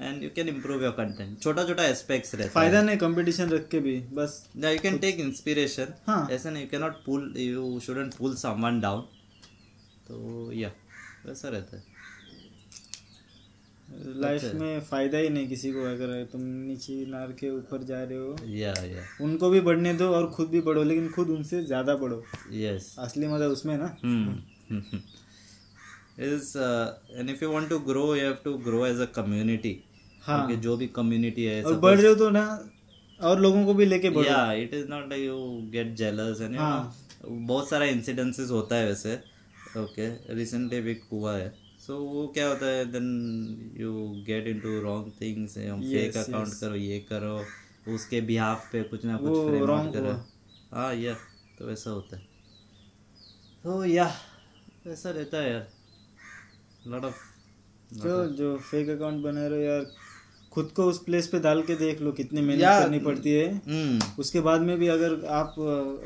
and 0.00 0.22
you 0.22 0.28
can 0.34 0.48
improve 0.48 0.82
your 0.84 0.92
content 0.92 1.38
छोटा 1.42 1.64
छोटा 1.66 1.84
एस्पेक्ट्स 1.84 2.34
रहता 2.34 2.50
फ़ायदा 2.50 2.82
नहीं 2.82 2.96
कंपटीशन 2.98 3.48
रख 3.50 3.68
के 3.68 3.80
भी 3.80 3.98
बस। 4.14 4.48
है 4.64 4.72
यू 4.72 4.80
कैन 4.82 4.98
टेक 4.98 5.20
इंस्पिरेशन 5.20 5.94
हाँ. 6.06 6.28
ऐसा 6.32 6.50
नहीं 6.50 6.62
you 6.62 6.68
can 6.70 6.80
not 6.80 7.04
pull 7.06 7.32
you 7.38 7.78
shouldn't 7.86 8.14
pull 8.14 8.34
someone 8.36 8.80
down 8.80 9.00
तो 10.08 10.52
या 10.52 10.70
वैसा 11.26 11.48
रहता 11.48 11.76
है। 11.76 11.96
लाइफ 14.20 14.42
में 14.54 14.80
फ़ायदा 14.80 15.18
ही 15.18 15.28
नहीं 15.28 15.48
किसी 15.48 15.72
को 15.72 15.84
अगर 15.90 16.24
तुम 16.32 16.40
नीचे 16.40 16.94
नार 17.10 17.32
के 17.40 17.50
ऊपर 17.50 17.82
जा 17.84 18.02
रहे 18.02 18.18
हो। 18.18 18.36
या 18.46 18.72
या 18.84 19.04
उनको 19.24 19.50
भी 19.50 19.60
बढ़ने 19.60 19.92
दो 19.94 20.08
और 20.14 20.30
खुद 20.30 20.48
भी 20.50 20.60
बढ़ो 20.60 20.82
लेकिन 20.84 21.08
खुद 21.12 21.30
उनसे 21.30 21.62
ज़्यादा 21.64 21.94
बढ़ो। 21.96 22.22
यस 22.52 22.94
असली 22.98 23.26
मज़ा 23.26 23.46
उसमें 23.48 23.76
ना? 23.78 23.96
is 26.18 26.56
uh, 26.56 26.94
and 27.16 27.30
if 27.30 27.42
you 27.42 27.48
want 27.50 27.68
to 27.68 27.76
grow 27.80 28.06
you 28.14 28.24
have 28.24 28.42
to 28.44 28.52
grow 28.58 28.78
as 28.84 29.00
a 29.00 29.06
community 29.18 29.70
हाँ. 30.28 30.38
क्योंकि 30.38 30.62
जो 30.62 30.76
भी 30.76 30.86
कम्युनिटी 30.96 31.44
है 31.44 31.62
और 31.64 31.74
बढ़ 31.80 31.96
रहे 31.98 32.08
हो 32.08 32.14
तो 32.14 32.30
ना 32.30 32.44
और 33.20 33.40
लोगों 33.40 33.64
को 33.66 33.74
भी 33.74 33.84
लेके 33.86 34.10
बढ़ो। 34.10 34.24
या 34.24 34.52
it 34.54 34.74
is 34.74 34.88
not 34.88 35.12
you 35.12 35.36
get 35.72 35.94
jealous 35.96 36.40
and 36.40 36.56
हाँ. 36.58 36.94
बहुत 37.24 37.68
सारा 37.68 37.84
इंसिडेंसेस 37.86 38.50
होता 38.50 38.76
है 38.76 38.86
वैसे। 38.86 39.14
ओके 39.76 40.08
रिसेंटली 40.34 40.80
भी 40.80 40.96
हुआ 41.12 41.36
है। 41.36 41.48
सो 41.78 41.92
so, 41.92 41.98
वो 42.00 42.26
क्या 42.34 42.48
होता 42.48 42.66
है 42.66 42.84
then 42.92 43.74
you 43.76 43.92
get 44.26 44.46
into 44.46 44.80
wrong 44.80 45.12
things 45.20 45.56
हम 45.58 45.82
फेक 45.82 46.16
अकाउंट 46.16 46.54
करो 46.60 46.74
ये 46.74 46.98
करो 47.12 47.36
उसके 47.94 48.20
बिहाफ 48.20 48.68
पे 48.72 48.82
कुछ 48.82 49.04
ना 49.04 49.16
कुछ 49.16 49.32
फ्रेम 49.48 49.90
करो। 49.92 50.12
हाँ 50.72 50.94
या 50.94 51.14
तो 51.58 51.66
वैसा 51.66 51.90
होता 51.90 52.16
है। 52.16 52.22
तो 53.64 53.84
या 53.84 54.04
वैसा 54.86 55.10
रहता 55.10 55.38
है 55.38 55.50
यार। 55.52 55.68
लॉट 56.86 57.04
ऑफ़ 57.04 57.22
जो 57.94 58.26
जो 58.36 58.56
फेक 58.60 58.88
अकाउंट 58.88 59.22
बना 59.22 59.46
रहे 59.46 59.58
हो 59.58 59.64
यार 59.64 59.86
खुद 60.58 60.70
को 60.76 60.84
उस 60.84 60.98
प्लेस 61.04 61.26
पे 61.26 61.38
डाल 61.40 61.60
के 61.62 61.74
देख 61.76 62.00
लो 62.02 62.12
कितनी 62.12 62.40
मेहनत 62.42 62.82
करनी 62.82 62.98
पड़ती 63.00 63.32
है। 63.32 63.48
हम्म। 63.66 63.98
उसके 64.18 64.40
बाद 64.40 64.60
में 64.60 64.78
भी 64.78 64.88
अगर 64.88 65.12
आप 65.32 65.58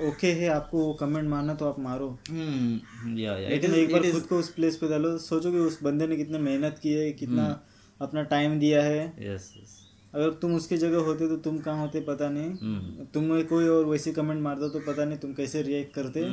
ओके 0.09 0.33
है 0.33 0.49
आपको 0.51 0.79
वो 0.79 0.93
कमेंट 0.95 1.29
मारना 1.29 1.55
तो 1.55 1.69
आप 1.69 1.79
मारो। 1.81 2.09
हम्म 2.31 3.19
या 3.19 3.37
या 3.39 3.49
लेकिन 3.49 3.75
एक 3.75 3.93
बार 3.93 4.11
खुद 4.13 4.23
को 4.23 4.39
उस 4.39 4.51
प्लेस 4.51 4.77
पे 4.77 4.89
डालो 4.89 5.17
सोचो 5.21 5.53
कि 5.53 5.59
उस 5.59 5.83
बंदे 5.83 6.07
ने 6.07 6.17
कितने 6.17 6.39
मेहनत 6.41 6.79
की 6.83 6.93
है 6.93 7.11
कितना 7.15 7.45
हम्म। 7.45 8.05
अपना 8.07 8.23
टाइम 8.35 8.59
दिया 8.59 8.83
है। 8.83 9.07
यस 9.21 9.53
यस 9.57 9.81
अगर 10.15 10.31
तुम 10.41 10.55
उसकी 10.55 10.77
जगह 10.77 11.05
होते 11.05 11.29
तो 11.29 11.37
तुम 11.41 11.59
कहाँ 11.61 11.81
होते 11.81 12.01
पता 12.03 12.29
नहीं। 12.31 13.07
तुम्हें 13.15 13.47
कोई 13.47 13.69
और 13.69 13.85
वैसे 13.85 14.13
कमेंट 14.13 14.43
मारता 14.43 14.69
तो 14.69 14.81
पता 14.87 15.05
नहीं 15.05 15.19
तुम 15.19 15.33
कैसे 15.33 15.63
रिएक्ट 15.63 15.95
करते। 15.95 16.25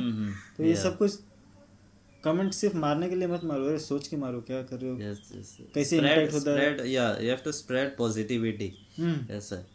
तो 0.56 0.64
ये 0.64 0.74
सब 0.76 0.98
कुछ 0.98 1.18
कमेंट 2.24 2.52
सिर्फ़ 2.54 2.76
मारने 2.76 3.08
के 3.08 3.14
लिए 3.14 3.28
मत 3.28 3.44
मारो 3.44 3.66
अरे 3.66 3.78
सोच 3.80 4.06
के 4.08 4.16
मारो 4.16 4.40
क्या 4.46 4.62
कर 4.62 4.78
रहे 4.78 4.90
हो? 4.90 4.96
कैसे 5.74 5.98
इंपैक्ट 5.98 6.32
होता 6.34 6.60
है? 6.60 6.90
या 6.90 7.10
you 7.20 7.28
have 7.28 7.38
to 7.44 7.52
spread 7.54 7.96
positivity 7.98 8.72
yes 9.30 9.48
sir 9.50 9.66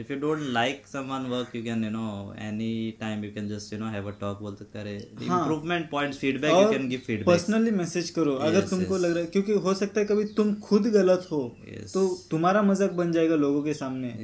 if 0.00 0.12
you 0.12 0.18
don't 0.18 0.40
like 0.52 0.86
someone 0.86 1.26
work 1.30 1.56
you 1.56 1.62
can 1.64 1.84
you 1.84 1.90
know 1.90 2.34
any 2.40 2.70
time 3.00 3.24
you 3.24 3.30
can 3.32 3.48
just 3.48 3.72
you 3.72 3.78
know 3.78 3.86
have 3.90 4.08
a 4.08 4.14
talk 4.20 4.40
बोल 4.42 4.54
सकते 4.56 4.78
अरे 4.78 4.96
improvement 4.96 5.90
points 5.90 6.18
feedback 6.18 6.52
you 6.52 6.70
can 6.70 6.88
give 6.88 7.00
feedback 7.06 7.26
personally 7.26 7.70
message 7.72 8.10
करो। 8.10 8.34
अगर 8.46 8.68
तुमको 8.68 8.96
लग 8.96 9.10
रहा 9.10 9.20
है 9.20 9.26
क्योंकि 9.26 9.52
हो 9.66 9.74
सकता 9.74 10.00
है 10.00 10.06
कभी 10.06 10.24
तुम 10.34 10.54
खुद 10.62 10.86
गलत 10.94 11.28
हो 11.30 11.42
तो 11.92 12.06
तुम्हारा 12.30 12.62
मज़ाक 12.62 12.92
बन 12.94 13.12
जाएगा 13.12 13.36
लोगों 13.36 13.62
के 13.62 13.74
सामने 13.74 14.14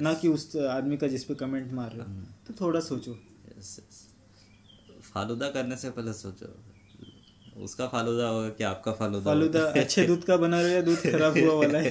ना 0.00 0.14
कि 0.14 0.28
उस 0.30 0.56
आदमी 0.70 0.96
का 0.96 1.08
जिस 1.08 1.24
पे 1.24 1.34
कमेंट 1.36 1.72
मार 1.72 1.90
रहे 1.92 2.08
हो। 2.08 2.24
तो 2.46 2.54
थोड़ा 2.60 2.80
सोचो। 2.82 3.18
यस 3.58 3.80
फालूदा 5.04 5.48
करने 5.50 5.76
से 5.76 5.90
पहले 5.90 6.12
सोचो। 6.14 6.46
उसका 7.56 7.86
फालूदा 7.86 8.26
होगा 8.28 8.48
कि 8.48 8.64
आपका 8.64 8.92
फालूदा 8.92 9.24
फालूदा 9.24 9.60
अच्छे 9.80 10.04
दूध 10.06 10.24
का 10.24 10.36
बना 10.36 10.60
रहे 10.60 10.72
या 10.74 10.80
दूध 10.80 10.98
खराब 11.12 11.38
हुआ 11.38 11.54
वाला 11.54 11.78
है? 11.78 11.90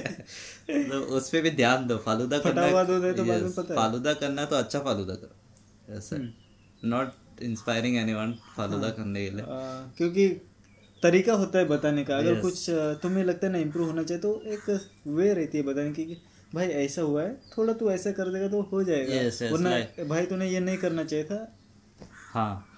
तो 0.70 1.00
उस 1.00 1.28
पे 1.30 1.40
भी 1.40 1.50
ध्यान 1.50 1.86
दो 1.86 1.96
फालूदा 1.96 2.38
करना 2.38 2.66
हुआ 2.66 2.82
दूध 2.84 3.04
है 3.04 3.12
तो 3.14 3.24
बाद 3.24 3.42
में 3.42 3.52
पता 3.52 3.74
है। 3.74 3.80
फालूदा 3.80 4.12
करना 4.12 4.44
तो 4.44 4.56
अच्छा 4.56 4.78
फालूदा 4.78 5.14
करो। 5.14 5.94
ऐसा 5.96 6.16
नॉट 6.84 7.42
इंस्पायरिंग 7.42 7.96
एनीवन 7.96 8.34
फालूदा 8.56 8.86
हाँ। 8.86 8.96
करने 8.96 9.24
के 9.24 9.36
लिए। 9.36 9.44
क्योंकि 9.96 10.28
तरीका 11.02 11.32
होता 11.32 11.58
है 11.58 11.64
बताने 11.64 12.04
का। 12.04 12.18
अगर 12.18 12.40
कुछ 12.40 12.66
तुम्हें 13.02 13.24
लगता 13.24 13.46
है 13.46 13.52
ना 13.52 13.58
इम्प्रूव 13.58 13.86
होना 13.86 14.02
चाहिए 14.02 14.20
तो 14.22 14.42
एक 14.46 14.88
वे 15.06 15.32
रहती 15.34 15.58
है 15.58 15.64
बताने 15.64 15.90
की 15.90 16.22
भाई 16.54 16.66
ऐसा 16.66 17.02
हुआ 17.02 17.22
है 17.22 17.40
थोड़ा 17.58 17.72
तू 17.72 17.90
ऐसा 17.90 18.12
कर 18.12 18.28
देगा 18.28 18.48
तो 18.48 18.60
हो 18.62 18.82
जाएगा। 18.82 19.48
वरना 19.52 20.04
भाई 20.04 20.26
तूने 20.26 20.48
ये 20.50 20.60
नहीं 20.60 20.76
करना 20.78 21.04
चाहिए 21.04 21.24
था। 21.24 21.58
हाँ। 22.32 22.68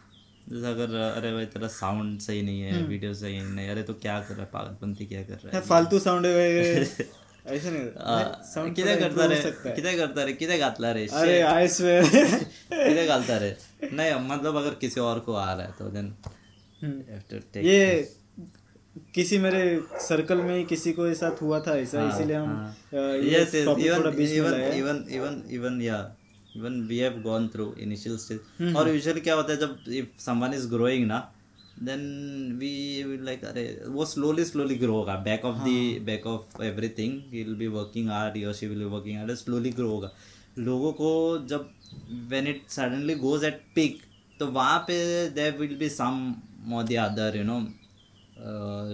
जैसे 0.49 0.67
अगर 0.67 0.95
अरे 0.95 1.33
भाई 1.33 1.47
तेरा 1.47 1.69
साउंड 1.71 2.21
सही 2.21 2.43
नहीं 2.43 2.61
है 2.61 2.73
हम्म। 2.73 2.87
वीडियो 2.87 3.15
सही 3.15 3.41
नहीं 3.41 3.69
अरे 3.69 3.83
तो 3.83 3.95
क्या 3.95 4.19
कर 4.21 4.35
रहा 4.35 4.43
है 4.43 4.49
पागलपंती 4.53 5.07
क्या 5.07 5.23
कर 5.23 5.35
रहा 5.35 5.57
है? 5.57 5.63
फालतू 5.69 5.99
साउंड 5.99 6.27
है 6.27 6.33
ऐसा 7.47 7.71
नहीं 7.71 7.87
थोड़ा 8.79 8.95
करता 8.97 9.23
improve 9.23 9.31
रे 9.31 9.41
सकता 9.43 9.71
कितें 9.71 9.97
करता 9.97 10.25
रे 10.25 10.33
कितें 10.33 10.59
घातला 10.59 10.93
रे 10.93 11.07
अरे 11.13 11.41
आई 11.41 11.69
स्वेयर 11.69 12.05
कितें 12.05 13.07
घालता 13.07 13.37
रे 13.37 13.57
नहीं 13.93 14.15
मतलब 14.29 14.57
अगर 14.57 14.75
किसी 14.75 15.01
और 15.01 15.19
को 15.21 15.35
आ 15.35 15.53
रहा 15.53 15.67
है 15.67 15.73
तो 15.79 15.89
देन 15.89 16.13
ये 17.65 18.09
किसी 19.15 19.39
मेरे 19.39 19.63
सर्कल 20.01 20.39
में 20.39 20.57
ही 20.57 20.65
किसी 20.65 20.93
को 20.93 21.13
साथ 21.15 21.43
हुआ 21.43 21.61
था 21.61 21.77
ऐसा 21.79 22.01
हाँ, 22.01 22.09
इसीलिए 22.09 22.37
हम 22.37 22.75
अ, 22.93 22.97
ये 22.97 23.31
yes 23.35 23.55
yes 23.55 23.67
topic 23.67 23.85
even 26.57 26.81
we 26.89 26.99
have 26.99 27.21
gone 27.23 27.49
through 27.49 27.73
initial 27.81 28.17
stage 28.19 28.75
और 28.77 28.89
यूजुअली 28.89 29.21
क्या 29.21 29.35
होता 29.35 29.53
है 29.53 29.59
जब 29.59 29.93
इफ़ 29.93 30.21
समवन 30.25 30.55
इज़ 30.55 30.69
ग्रोइंग 30.69 31.07
ना 31.07 31.19
देन 31.83 32.01
वी 32.61 33.25
लाइक 33.25 33.45
अरे 33.45 33.65
वो 33.87 34.05
स्लोली 34.05 34.45
स्लोली 34.45 34.75
ग्रो 34.75 34.95
होगा। 34.95 35.15
Back 35.25 35.45
of 35.45 35.57
the 35.59 36.03
back 36.07 36.27
of 36.27 36.63
everything 36.63 37.21
will 37.31 37.55
be 37.55 37.67
working 37.67 38.11
are 38.11 38.37
your 38.39 38.55
she 38.55 38.67
will 38.67 38.79
be 38.79 38.91
working 38.95 39.19
are 39.19 39.35
slowly 39.35 39.71
grow 39.71 39.89
होगा। 39.89 40.11
लोगों 40.59 40.93
को 40.93 41.11
जब 41.49 41.71
when 42.31 42.47
it 42.47 42.63
suddenly 42.69 43.15
goes 43.15 43.45
at 43.45 43.61
peak 43.75 43.99
तो 44.41 44.47
वहाँ 44.47 44.79
पे 44.79 44.97
there 45.31 45.57
will 45.59 45.77
be 45.77 45.89
some 45.89 46.35
more 46.69 46.85
the 46.85 46.95
you 46.95 47.45
know 47.45 47.59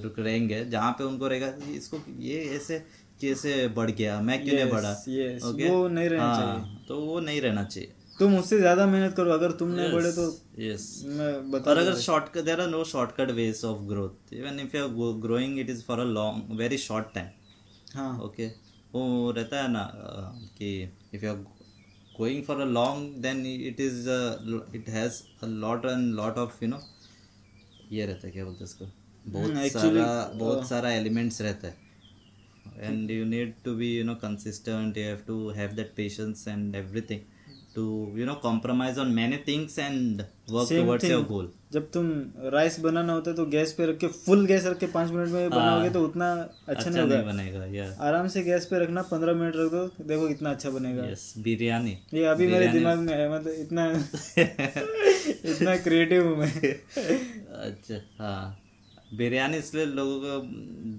रुक 0.05 0.19
रहेंगे 0.19 0.65
जहाँ 0.65 0.93
पे 0.93 1.05
उनको 1.05 1.29
रहेगा 1.29 1.53
इसको 1.75 2.01
ये 2.21 2.39
ऐसे 2.57 2.79
कैसे 3.21 3.69
बढ़ 3.69 3.91
गया 3.91 4.21
मैं 4.21 4.43
क्यों 4.45 4.55
yes, 4.55 4.63
नहीं 4.63 4.73
बढ़ा? 4.73 4.93
yes, 5.09 5.45
okay? 5.45 5.71
वो 5.71 5.89
नहीं 5.89 6.09
रहना 6.09 6.25
हाँ, 6.25 6.37
चाहिए। 6.37 6.79
तो 6.91 6.97
वो 7.01 7.19
नहीं 7.21 7.41
रहना 7.41 7.63
चाहिए। 7.65 7.93
तुम 8.19 8.37
उससे 8.39 8.59
ज़्यादा 8.59 8.87
मेहनत 8.87 9.15
करो 9.17 9.31
अगर 9.31 9.53
तुम 9.59 9.69
नहीं 9.71 9.93
बढ़े 9.93 10.11
तो 10.13 10.25
यस 10.63 10.87
मैं 11.19 11.61
और 11.61 11.79
अगर 11.79 11.95
shortcut 11.97 12.45
there 12.45 12.61
are 12.61 12.69
no 12.69 12.83
shortcut 12.85 13.31
ways 13.37 13.65
of 13.65 13.83
growth 13.89 14.33
even 14.35 14.59
if 14.61 14.77
you 14.77 14.83
are 14.83 15.19
growing 15.21 15.59
it 15.61 15.71
is 15.71 15.83
for 15.85 16.01
a 16.01 16.05
long 16.05 16.51
very 16.59 16.79
short 16.79 17.15
time 17.15 17.29
हाँ। 17.95 18.19
ओके 18.23 18.47
वो 18.95 19.31
रहता 19.31 19.63
है 19.63 19.71
ना 19.73 19.85
कि 20.59 20.71
if 21.15 21.25
you 21.25 21.31
are 21.31 21.37
going 22.19 22.43
for 22.45 22.61
a 22.61 22.65
long 22.65 23.15
then 23.23 23.45
it 23.47 23.81
is 23.81 24.09
it 24.77 24.89
has 24.89 25.23
a 25.43 25.47
lot 25.47 25.85
and 25.85 26.15
lot 26.15 26.39
of 26.39 26.65
you 26.65 26.69
know 26.71 26.81
ये 27.93 28.07
रहता 28.07 28.27
है 28.27 28.33
क्या 28.33 28.45
बोलते 28.45 28.65
हैं 28.65 28.71
इसको? 28.71 28.85
बहुत 29.25 29.51
हम्म, 29.51 29.69
सारा 29.69 30.09
बहुत 30.35 30.69
सारा 30.69 30.91
एलिमेंट्स 30.93 31.41
रहता 31.43 31.69
है। 31.69 31.90
And 32.89 33.11
you 33.11 33.25
need 33.35 33.53
to 33.65 33.77
be 33.83 33.89
you 33.99 34.05
know 34.05 34.17
consistent. 34.29 34.97
You 34.97 35.11
have 35.11 35.27
to 35.27 35.37
have 35.61 35.77
that 35.77 35.95
patience 36.01 36.47
and 36.55 36.77
everything 36.83 37.23
to 37.75 37.83
you 38.21 38.27
know 38.29 38.35
compromise 38.45 38.97
on 38.99 39.15
many 39.17 39.37
things 39.49 39.79
and 39.79 40.23
work 40.55 40.69
Same 40.69 40.87
towards 40.87 41.05
thing. 41.05 41.13
your 41.17 41.25
goal. 41.33 41.49
जब 41.73 41.91
तुम 41.95 42.07
rice 42.53 42.79
बनाना 42.81 43.13
होता 43.13 43.31
है 43.31 43.37
तो 43.37 43.45
gas 43.51 43.73
पे 43.73 43.87
रख 43.87 43.99
के 43.99 44.07
full 44.15 44.45
gas 44.47 44.65
रख 44.67 44.79
के 44.79 44.87
पाँच 44.95 45.11
मिनट 45.11 45.29
में 45.33 45.51
बनाओगे 45.51 45.91
तो 45.97 46.01
उतना 46.05 46.31
अच्छा 46.33 46.73
अच्छा 46.73 46.91
नहीं 46.91 47.07
नहीं 47.09 47.25
बनेगा 47.27 47.65
या 47.75 47.85
आराम 48.07 48.29
से 48.35 48.43
गैस 48.45 48.65
पे 48.71 48.79
रखना 48.83 49.03
पंद्रह 49.11 49.35
मिनट 49.41 49.57
रख 49.57 49.71
दो 49.73 50.05
देखो 50.05 50.29
कितना 50.29 50.51
अच्छा 50.51 50.71
बनेगा। 50.71 51.05
यस 51.11 51.33
बिरयानी। 51.45 51.97
ये 52.15 52.25
अभी 52.33 52.47
मेरे 52.47 52.69
दिमाग 52.73 52.99
में 52.99 53.13
है 53.15 53.29
मतलब 53.35 53.55
इतना 53.61 53.87
इतना 55.51 55.77
क्रिएटिव 55.85 56.27
हूँ 56.29 56.37
मैं। 56.39 56.51
अच्छा 57.69 58.01
हाँ। 58.19 58.43
बिरयानी 59.19 59.57
इसलिए 59.59 59.85
लोगों 59.85 60.19
को 60.25 60.41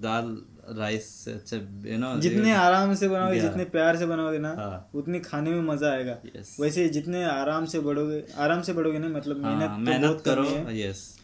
दाल 0.06 0.36
राइस 0.68 1.08
से 1.24 1.32
अच्छा 1.32 1.56
यू 1.90 1.98
नो 1.98 2.14
जितने 2.20 2.52
आराम 2.52 2.94
से 2.94 3.08
बनाओगे 3.08 3.40
जितने 3.40 3.64
प्यार 3.64 3.96
से 3.96 4.06
बनाओगे 4.06 4.38
ना 4.38 4.54
हाँ। 4.58 4.90
उतनी 4.94 5.20
खाने 5.20 5.50
में 5.50 5.62
मज़ा 5.62 5.90
आएगा। 5.92 6.16
Yes. 6.26 6.60
वैसे 6.60 6.88
जितने 6.88 7.24
आराम 7.24 7.64
से 7.66 7.80
बढ़ोगे 7.80 8.22
आराम 8.38 8.62
से 8.62 8.72
बढ़ोगे 8.72 8.98
ना 8.98 9.08
मतलब 9.08 9.44
हाँ, 9.44 9.54
मेहनत 9.54 9.70
तो 9.70 9.90
मेहनत 9.90 10.22
करो 10.24 10.70
यस 10.70 11.18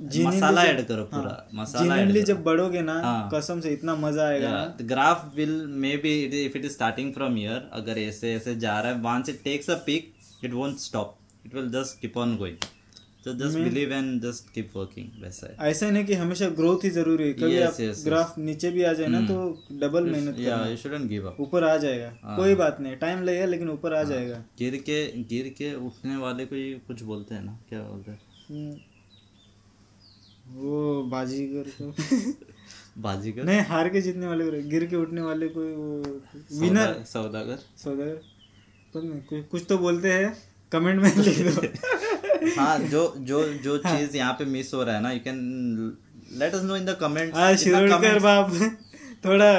मसाला 0.00 0.62
ऐड 0.64 0.86
करो 0.86 1.04
पूरा 1.04 1.30
हाँ, 1.30 1.48
मसाला 1.54 1.96
ऐड 1.96 2.24
जब 2.24 2.42
बढ़ोगे 2.44 2.82
ना 2.82 3.00
हाँ। 3.02 3.30
कसम 3.34 3.60
से 3.60 3.72
इतना 3.72 3.94
मज़ा 3.94 4.28
आएगा 4.28 4.76
graph 4.82 5.30
will 5.36 5.66
may 5.66 5.96
will 5.96 6.02
maybe 6.02 6.14
it, 6.24 6.34
if 6.34 6.56
it 6.56 6.70
is 6.70 6.76
starting 6.76 7.12
from 7.18 7.38
अगर 7.72 7.98
ऐसे 7.98 8.34
ऐसे 8.34 8.56
जा 8.56 8.80
रहा 8.80 8.92
है 8.92 9.02
once 9.02 9.34
it 9.34 9.44
takes 9.44 9.68
a 9.68 9.80
peak 9.88 10.12
it 10.42 10.54
won't 10.54 10.80
stop. 10.80 11.14
It 11.44 11.54
will 11.54 11.68
just 11.70 12.00
keep 12.00 12.16
on 12.16 12.36
going. 12.38 12.56
So 13.24 13.32
just 13.38 13.56
believe 13.58 13.92
and 13.92 14.22
just 14.24 14.50
keep 14.54 14.74
working 14.76 15.06
वैसा 15.22 15.46
है 15.46 15.70
ऐसा 15.70 15.90
नहीं 15.90 16.04
कि 16.04 16.14
हमेशा 16.14 16.48
ग्रोथ 16.48 16.84
ही 16.84 16.90
ज़रूरी 16.90 17.24
है। 17.24 17.32
कभी 17.32 17.56
Yes, 17.58 17.66
आप 17.66 17.76
yes, 17.76 18.04
ग्राफ 18.04 18.30
yes. 18.30 18.38
नीचे 18.38 18.70
भी 18.70 18.82
आ 18.82 18.92
जाए 18.92 19.06
ना 19.06 19.20
तो 19.20 19.64
डबल 19.72 20.04
मेहनत 20.04 20.36
करना। 20.36 20.74
you 20.74 20.78
shouldn't 20.82 21.10
give 21.10 21.24
up. 21.24 21.40
ऊपर 21.40 21.64
आ 21.64 21.76
जाएगा। 21.76 22.12
हाँ। 22.22 22.36
कोई 22.36 22.54
बात 22.54 22.80
नहीं 22.80 22.96
टाइम 22.96 23.22
लगेगा 23.22 23.46
लेकिन 23.46 23.70
ऊपर 23.70 23.94
आ 23.94 24.02
जाएगा। 24.02 24.44
गिर 24.58 24.76
के 24.76 25.22
गिर 25.22 25.48
के 25.48 25.74
उठने 25.74 26.16
वाले 26.16 26.46
को 26.46 26.54
ही 26.54 26.72
कुछ 26.74 27.02
बोलते 27.02 27.34
हैं 27.34 27.42
ना 27.42 27.58
क्या 27.68 27.82
बोलते 27.82 28.10
हैं? 28.10 28.20
हम्म। 28.50 28.76
वो 30.60 31.02
बाजीगर 31.02 31.64
को। 31.82 31.94
बाजीगर? 33.02 33.44
नहीं 33.44 33.60
हार 33.60 33.88
के 33.88 34.00
जीतने 34.00 34.26
वाले 34.26 34.44
को 34.44 34.68
गिर 34.68 34.86
के 34.86 34.96
उठने 34.96 35.20
वाले 35.20 35.48
को 35.48 35.60
वो 35.60 36.02
विनर 36.60 37.04
सौदागर? 37.06 37.58
सौदागर? 37.76 38.20
कुछ 39.50 39.66
तो 39.68 39.78
बोलते 39.78 40.12
हैं। 40.12 40.36
कमेंट 40.72 41.02
में 41.02 41.16
लिख 41.16 41.38
दो। 41.38 41.68
हाँ 42.58 42.78
जो 42.92 43.02
जो 43.18 43.42
जो 43.64 43.76
चीज़ 43.78 44.16
यहाँ 44.16 44.32
पे 44.32 44.44
मिस 44.44 44.74
हो 44.74 44.82
रहा 44.82 44.94
है 44.94 45.02
ना 45.02 45.10
you 45.12 45.20
can 45.24 45.38
let 46.32 46.54
us 46.54 46.62
know 46.62 46.76
in 46.76 46.84
the 46.84 46.96
comment 47.00 47.32
कर 48.02 48.18
बाप। 48.18 48.52
थोड़ा 49.24 49.52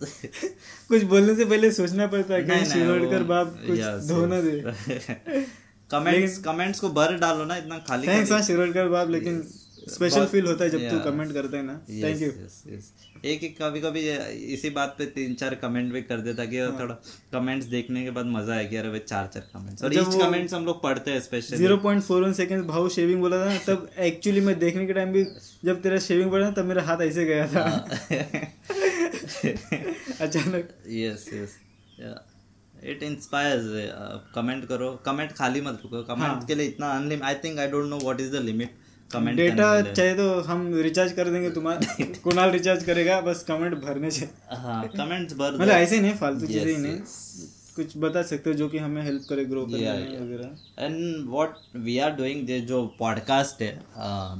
कुछ 0.00 1.02
बोलने 1.02 1.34
से 1.34 1.44
पहले 1.44 1.70
सोचना 1.72 2.06
पड़ता 2.06 2.34
है 2.34 2.42
कि 2.42 2.64
शिरोडकर 2.66 3.22
बाप 3.22 3.56
कुछ 3.66 3.78
धोना 4.08 4.40
दे। 4.40 4.60
कमेंट्स 5.90 6.38
कमेंट्स 6.38 6.80
को 6.80 6.88
भर 6.90 7.16
डालो 7.18 7.44
ना 7.44 7.56
इतना 7.56 7.78
खाली 7.78 8.06
थैंक्स 8.08 8.32
हाँ 8.32 8.40
शिरोडकर 8.42 8.88
बाप 8.88 9.10
लेकिन 9.10 9.42
स्पेशल 9.88 10.24
फील 10.26 10.46
होता 10.46 10.64
है 10.64 10.70
जब 10.70 10.88
तू 10.90 10.98
कमेंट 11.04 11.32
करता 11.32 11.56
है 11.56 11.62
ना। 11.64 11.74
थैंक 11.90 12.22
यू 12.22 12.30
एक 13.24 13.44
एक 13.44 13.56
कभी 13.60 13.80
कभी 13.80 14.00
इसी 14.54 14.70
बात 14.70 14.94
पे 14.98 15.06
तीन 15.14 15.34
चार 15.34 15.54
कमेंट 15.62 15.92
भी 15.92 16.02
कर 16.02 16.20
देता 16.20 16.44
कि 16.44 16.60
थोड़ा 16.80 16.94
कमेंट्स 17.32 17.66
देखने 17.68 18.04
के 18.04 18.10
बाद 18.10 18.26
मज़ा 18.28 18.54
आएगी 18.54 18.76
अरे 18.76 18.88
भाई 18.88 18.98
चार 19.06 19.26
चार 19.34 19.42
कमेंट्स 19.54 19.84
और 19.84 19.94
ईच 19.94 20.14
कमेंट्स 20.22 20.54
हम 20.54 20.64
लोग 20.66 20.82
पढ़ते 20.82 21.10
हैं 21.10 21.20
specially 21.20 21.58
zero 21.58 21.76
point 21.78 22.02
four 22.02 22.22
one 22.22 22.32
second 22.40 22.64
भाव 22.66 22.88
शेविंग 22.96 23.20
बोला 23.20 23.44
था 23.44 23.52
ना 23.52 23.58
तब 23.66 23.88
एक्चुअली 24.08 24.40
मैं 24.40 24.58
देखने 24.58 24.86
के 24.86 24.92
टाइम 24.92 25.12
भी 25.12 25.24
जब 25.64 25.82
तेरा 25.82 25.98
शेविंग 26.08 26.30
पड़ा 26.32 26.50
तब 26.52 26.64
मेरा 26.64 26.82
हाथ 26.82 27.00
ऐसे 27.02 27.24
गया 27.24 27.46
था। 27.48 27.64
अचानक। 30.20 30.68
Yes 30.88 31.28
yes 31.34 31.58
it 32.84 33.02
inspires 33.02 33.64
comment 34.34 34.66
करो। 34.68 34.90
कमेंट 35.06 35.32
खाली 35.32 35.60
मत 35.60 35.80
रुको। 35.84 36.02
कमेंट 36.04 36.28
हाँ। 36.28 36.44
के 36.46 36.54
लिए 36.54 36.66
इतना 36.66 36.90
unlimited 36.96 37.24
I 37.24 37.34
think 37.44 37.58
I 37.58 37.68
don't 37.68 37.88
know 37.90 37.98
what 37.98 38.20
is 38.20 38.32
the 38.32 38.42
limit 38.42 38.76
comment 39.12 39.36
data 39.36 39.80
चाहिए 39.82 40.14
तो 40.14 40.40
हम 40.40 40.74
रिचार्ज 40.74 41.12
कर 41.12 41.28
देंगे 41.28 41.50
तुम्हारा 41.50 42.04
कुणाल 42.22 42.50
रिचार्ज 42.50 42.84
करेगा 42.84 43.20
बस 43.20 43.44
कमेंट 43.48 43.74
भरने 43.74 44.10
चाहिए 44.10 44.56
हाँ 44.56 44.88
कमेंट्स 44.88 45.34
भर 45.34 45.54
मतलब 45.54 45.68
ऐसे 45.68 46.00
नहीं 46.00 46.14
फालतू 46.14 46.46
चीज़ें 46.46 46.66
ही 46.66 46.76
नहीं। 46.76 47.00
कुछ 47.76 47.92
बता 47.96 48.22
सकते 48.22 48.50
हो 48.50 48.56
जो 48.56 48.68
कि 48.68 48.78
हमें 48.78 49.02
हेल्प 49.02 49.22
करे 49.28 49.44
ग्रो 49.44 49.66
करने 49.66 49.78
yeah. 49.78 50.22
वगैरह? 50.22 50.84
And 50.86 51.28
what 51.30 51.54
we 51.76 51.98
are 51.98 52.10
doing 52.10 52.66
जो 52.66 52.86
पॉडकास्ट 52.98 53.62
है 53.62 53.84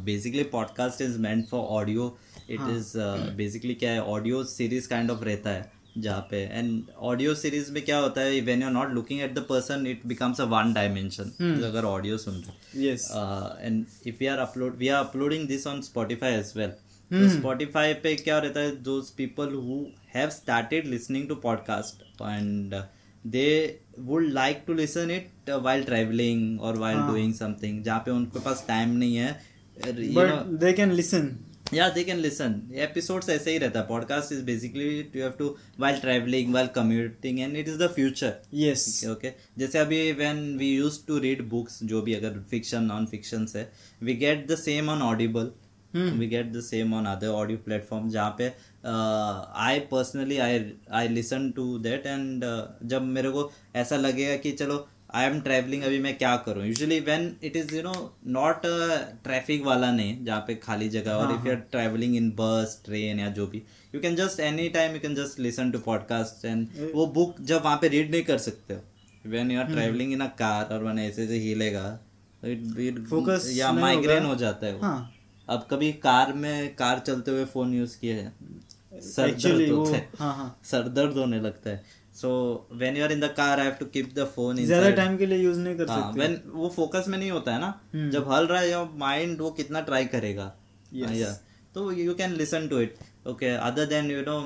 basically 0.04 0.42
podcast 0.42 1.00
is 1.00 1.18
meant 1.18 1.46
for 1.46 1.60
audio 1.60 2.18
it 2.50 2.60
is 2.60 2.92
basically 3.36 3.74
क्या 3.74 3.90
है 3.90 4.02
ऑडियो 4.02 4.44
सीरीज़ 4.44 4.88
काइंड 4.88 5.10
ऑफ़ 5.10 5.24
रहता 5.24 5.50
है। 5.50 5.77
जहाँ 5.98 6.20
पे। 6.30 6.42
एंड 6.42 6.90
ऑडियो 7.10 7.34
सीरीज़ 7.34 7.70
में 7.72 7.82
क्या 7.84 7.98
होता 7.98 8.20
है 8.20 8.40
when 8.40 8.60
you 8.62 8.66
are 8.66 8.72
not 8.72 8.92
looking 8.94 9.20
at 9.20 9.34
the 9.34 9.44
person 9.48 9.86
it 9.86 10.06
becomes 10.06 10.40
a 10.40 10.44
one 10.52 10.72
dimension 10.72 11.62
अगर 11.64 11.84
ऑडियो 11.84 12.18
सुन 12.18 12.42
रहे 12.42 12.90
and 13.66 13.84
if 14.06 14.16
we 14.20 14.26
are 14.26 14.38
upload 14.38 14.76
we 14.78 14.88
are 14.88 15.04
uploading 15.04 15.48
this 15.48 15.66
on 15.66 15.80
Spotify 15.82 16.34
as 16.34 16.52
well 16.56 17.28
Spotify 17.30 17.94
पे 18.02 18.14
क्या 18.14 18.38
रहता 18.38 18.60
है 18.60 18.76
those 18.84 19.10
people 19.16 19.54
who 19.56 19.84
have 20.14 20.30
started 20.30 20.86
listening 20.86 21.28
to 21.28 21.34
podcast 21.42 22.02
and 22.22 22.74
they 23.24 23.48
would 23.98 24.30
like 24.32 24.62
to 24.66 24.74
listen 24.74 25.10
it 25.10 25.50
while 25.62 25.84
travelling 25.84 26.60
और 26.60 26.76
while 26.78 26.98
doing 26.98 27.34
something 27.34 27.82
जहाँ 27.84 27.98
पे 27.98 28.10
उनके 28.10 28.40
पास 28.40 28.64
time 28.68 28.96
नहीं 28.96 29.16
है। 29.16 29.32
But 29.76 30.46
they 30.60 30.72
can 30.72 30.92
listen 30.92 31.26
yeah 31.72 31.90
they 31.90 32.04
can 32.04 32.20
listen. 32.22 32.52
Episodes 32.86 33.28
ऐसे 33.28 33.50
ही 33.50 33.58
रहता 33.58 33.80
है. 33.80 33.86
Podcast 33.88 34.32
is 34.32 34.42
basically 34.42 34.88
you 35.14 35.22
have 35.22 35.36
to 35.38 35.48
while 35.76 35.98
traveling 36.00 36.52
while 36.52 36.68
commuting 36.68 37.40
and 37.42 37.56
it 37.56 37.68
is 37.68 37.78
the 37.82 37.88
future. 37.98 38.32
Yes 38.54 39.04
okay 39.10 39.32
जैसे 39.58 39.78
अभी 39.78 40.00
when 40.18 40.42
we 40.58 40.68
use 40.74 40.98
to 41.06 41.18
read 41.26 41.48
books 41.48 41.82
जो 41.84 42.02
भी 42.02 42.14
अगर 42.14 42.38
fiction 42.50 42.84
non 42.84 43.06
fiction 43.06 43.46
है 43.56 43.70
we 44.02 44.14
get 44.24 44.46
the 44.50 44.56
same 44.58 44.90
on 44.90 45.02
Audible 45.02 45.50
we 45.94 46.26
get 46.26 46.52
the 46.52 46.60
same 46.62 46.94
on 46.94 47.06
other 47.06 47.28
audio 47.42 47.58
platform 47.64 48.08
जहाँ 48.10 48.34
पे 48.38 48.52
I 49.66 49.78
personally 49.92 50.38
I 50.48 50.60
I 51.00 51.08
listen 51.08 51.50
to 51.56 51.78
that 51.88 52.06
and 52.06 52.44
जब 52.90 53.02
मेरे 53.16 53.30
को 53.30 53.50
ऐसा 53.76 53.96
लगेगा 53.96 54.36
कि 54.42 54.52
चलो 54.52 54.86
आई 55.10 55.26
एम 55.26 55.40
ट्रैवलिंग 55.40 55.82
अभी 55.82 55.98
मैं 55.98 56.16
क्या 56.18 56.34
करूँ? 56.36 56.64
Usually 56.66 56.98
when 57.00 57.34
it 57.44 57.56
is 57.56 57.74
you 57.74 57.82
know 57.82 57.92
not 58.26 58.60
traffic 59.24 59.62
वाला 59.64 59.90
नहीं 59.92 60.24
जहाँ 60.24 60.40
पे 60.46 60.54
खाली 60.54 60.88
जगह 60.88 61.12
और 61.12 61.34
if 61.34 61.46
you 61.46 61.52
are 61.52 61.60
travelling 61.70 62.16
in 62.16 62.30
bus 62.30 62.80
train 62.84 63.20
या 63.20 63.28
जो 63.30 63.46
भी 63.46 63.62
you 63.94 64.00
can 64.00 64.16
just 64.16 64.40
any 64.40 64.68
time 64.68 64.94
you 64.94 65.00
can 65.00 65.14
just 65.14 65.40
listen 65.40 65.70
to 65.70 65.78
podcast 65.78 66.44
and 66.44 66.92
वो 66.94 67.06
बुक 67.14 67.40
जब 67.40 67.62
वहाँ 67.64 67.76
पे 67.76 67.88
रीड 67.88 68.10
नहीं 68.10 68.22
कर 68.22 68.38
सकते 68.38 68.74
हो। 68.74 68.80
When 69.26 69.50
you 69.50 69.60
are 69.60 69.66
travelling 69.66 70.12
in 70.12 70.20
a 70.20 70.26
car 70.38 70.74
और 70.74 70.84
वन 70.84 70.98
ऐसे 70.98 71.24
ऐसे 71.24 71.38
हिलेगा 71.38 71.86
इट 72.42 73.06
Focus 73.12 73.46
या 73.52 73.72
माइग्रेन 73.72 74.24
हो 74.24 74.34
जाता 74.34 74.66
है 74.66 74.74
वो। 74.74 74.80
हाँ। 74.80 75.14
अब 75.48 75.66
कभी 75.70 75.92
कार 75.92 76.32
में 76.32 76.74
कार 76.74 76.98
चलते 76.98 77.30
हुए 77.30 77.44
फ़ोन 77.44 77.74
यूज़ 77.74 77.98
किए 77.98 78.12
हैं 78.12 79.00
सर 79.02 79.30
दर्द 79.34 79.70
होता 79.70 79.96
है। 79.96 80.08
हाँ 80.18 80.34
हाँ। 80.36 80.58
सर 80.64 80.88
दर्द 80.88 81.16
होने 81.16 81.40
लगता 81.40 81.70
है। 81.70 81.97
So 82.20 82.30
when 82.74 82.96
you 82.96 83.04
are 83.04 83.12
in 83.12 83.20
the 83.20 83.32
car 83.36 83.60
I 83.60 83.70
to 83.80 83.86
keep 83.88 84.12
the 84.14 84.24
phone 84.36 84.64
ज़्यादा 84.64 84.90
टाइम 84.96 85.16
के 85.18 85.26
लिए 85.26 85.38
यूज़ 85.38 85.58
नहीं 85.60 85.76
कर 85.76 85.86
सकते। 85.86 86.18
व्हेन 86.18 86.40
वो 86.52 86.68
फोकस 86.76 87.08
में 87.08 87.18
नहीं 87.18 87.30
होता 87.30 87.52
है 87.52 87.60
ना 87.60 87.74
हम्म। 87.92 88.10
जब 88.10 88.32
हल 88.32 88.46
रहा 88.46 88.60
है 88.60 88.70
योर 88.70 88.88
माइंड 88.98 89.40
वो 89.40 89.50
कितना 89.60 89.80
ट्राई 89.82 90.04
करेगा। 90.14 90.46
तो 91.74 91.90
you 91.92 92.14
can 92.14 92.32
listen 92.34 92.68
to 92.68 92.80
it 92.80 92.94
okay 93.28 93.46
other 93.46 93.86
than 93.86 94.10
you 94.10 94.20
know 94.22 94.36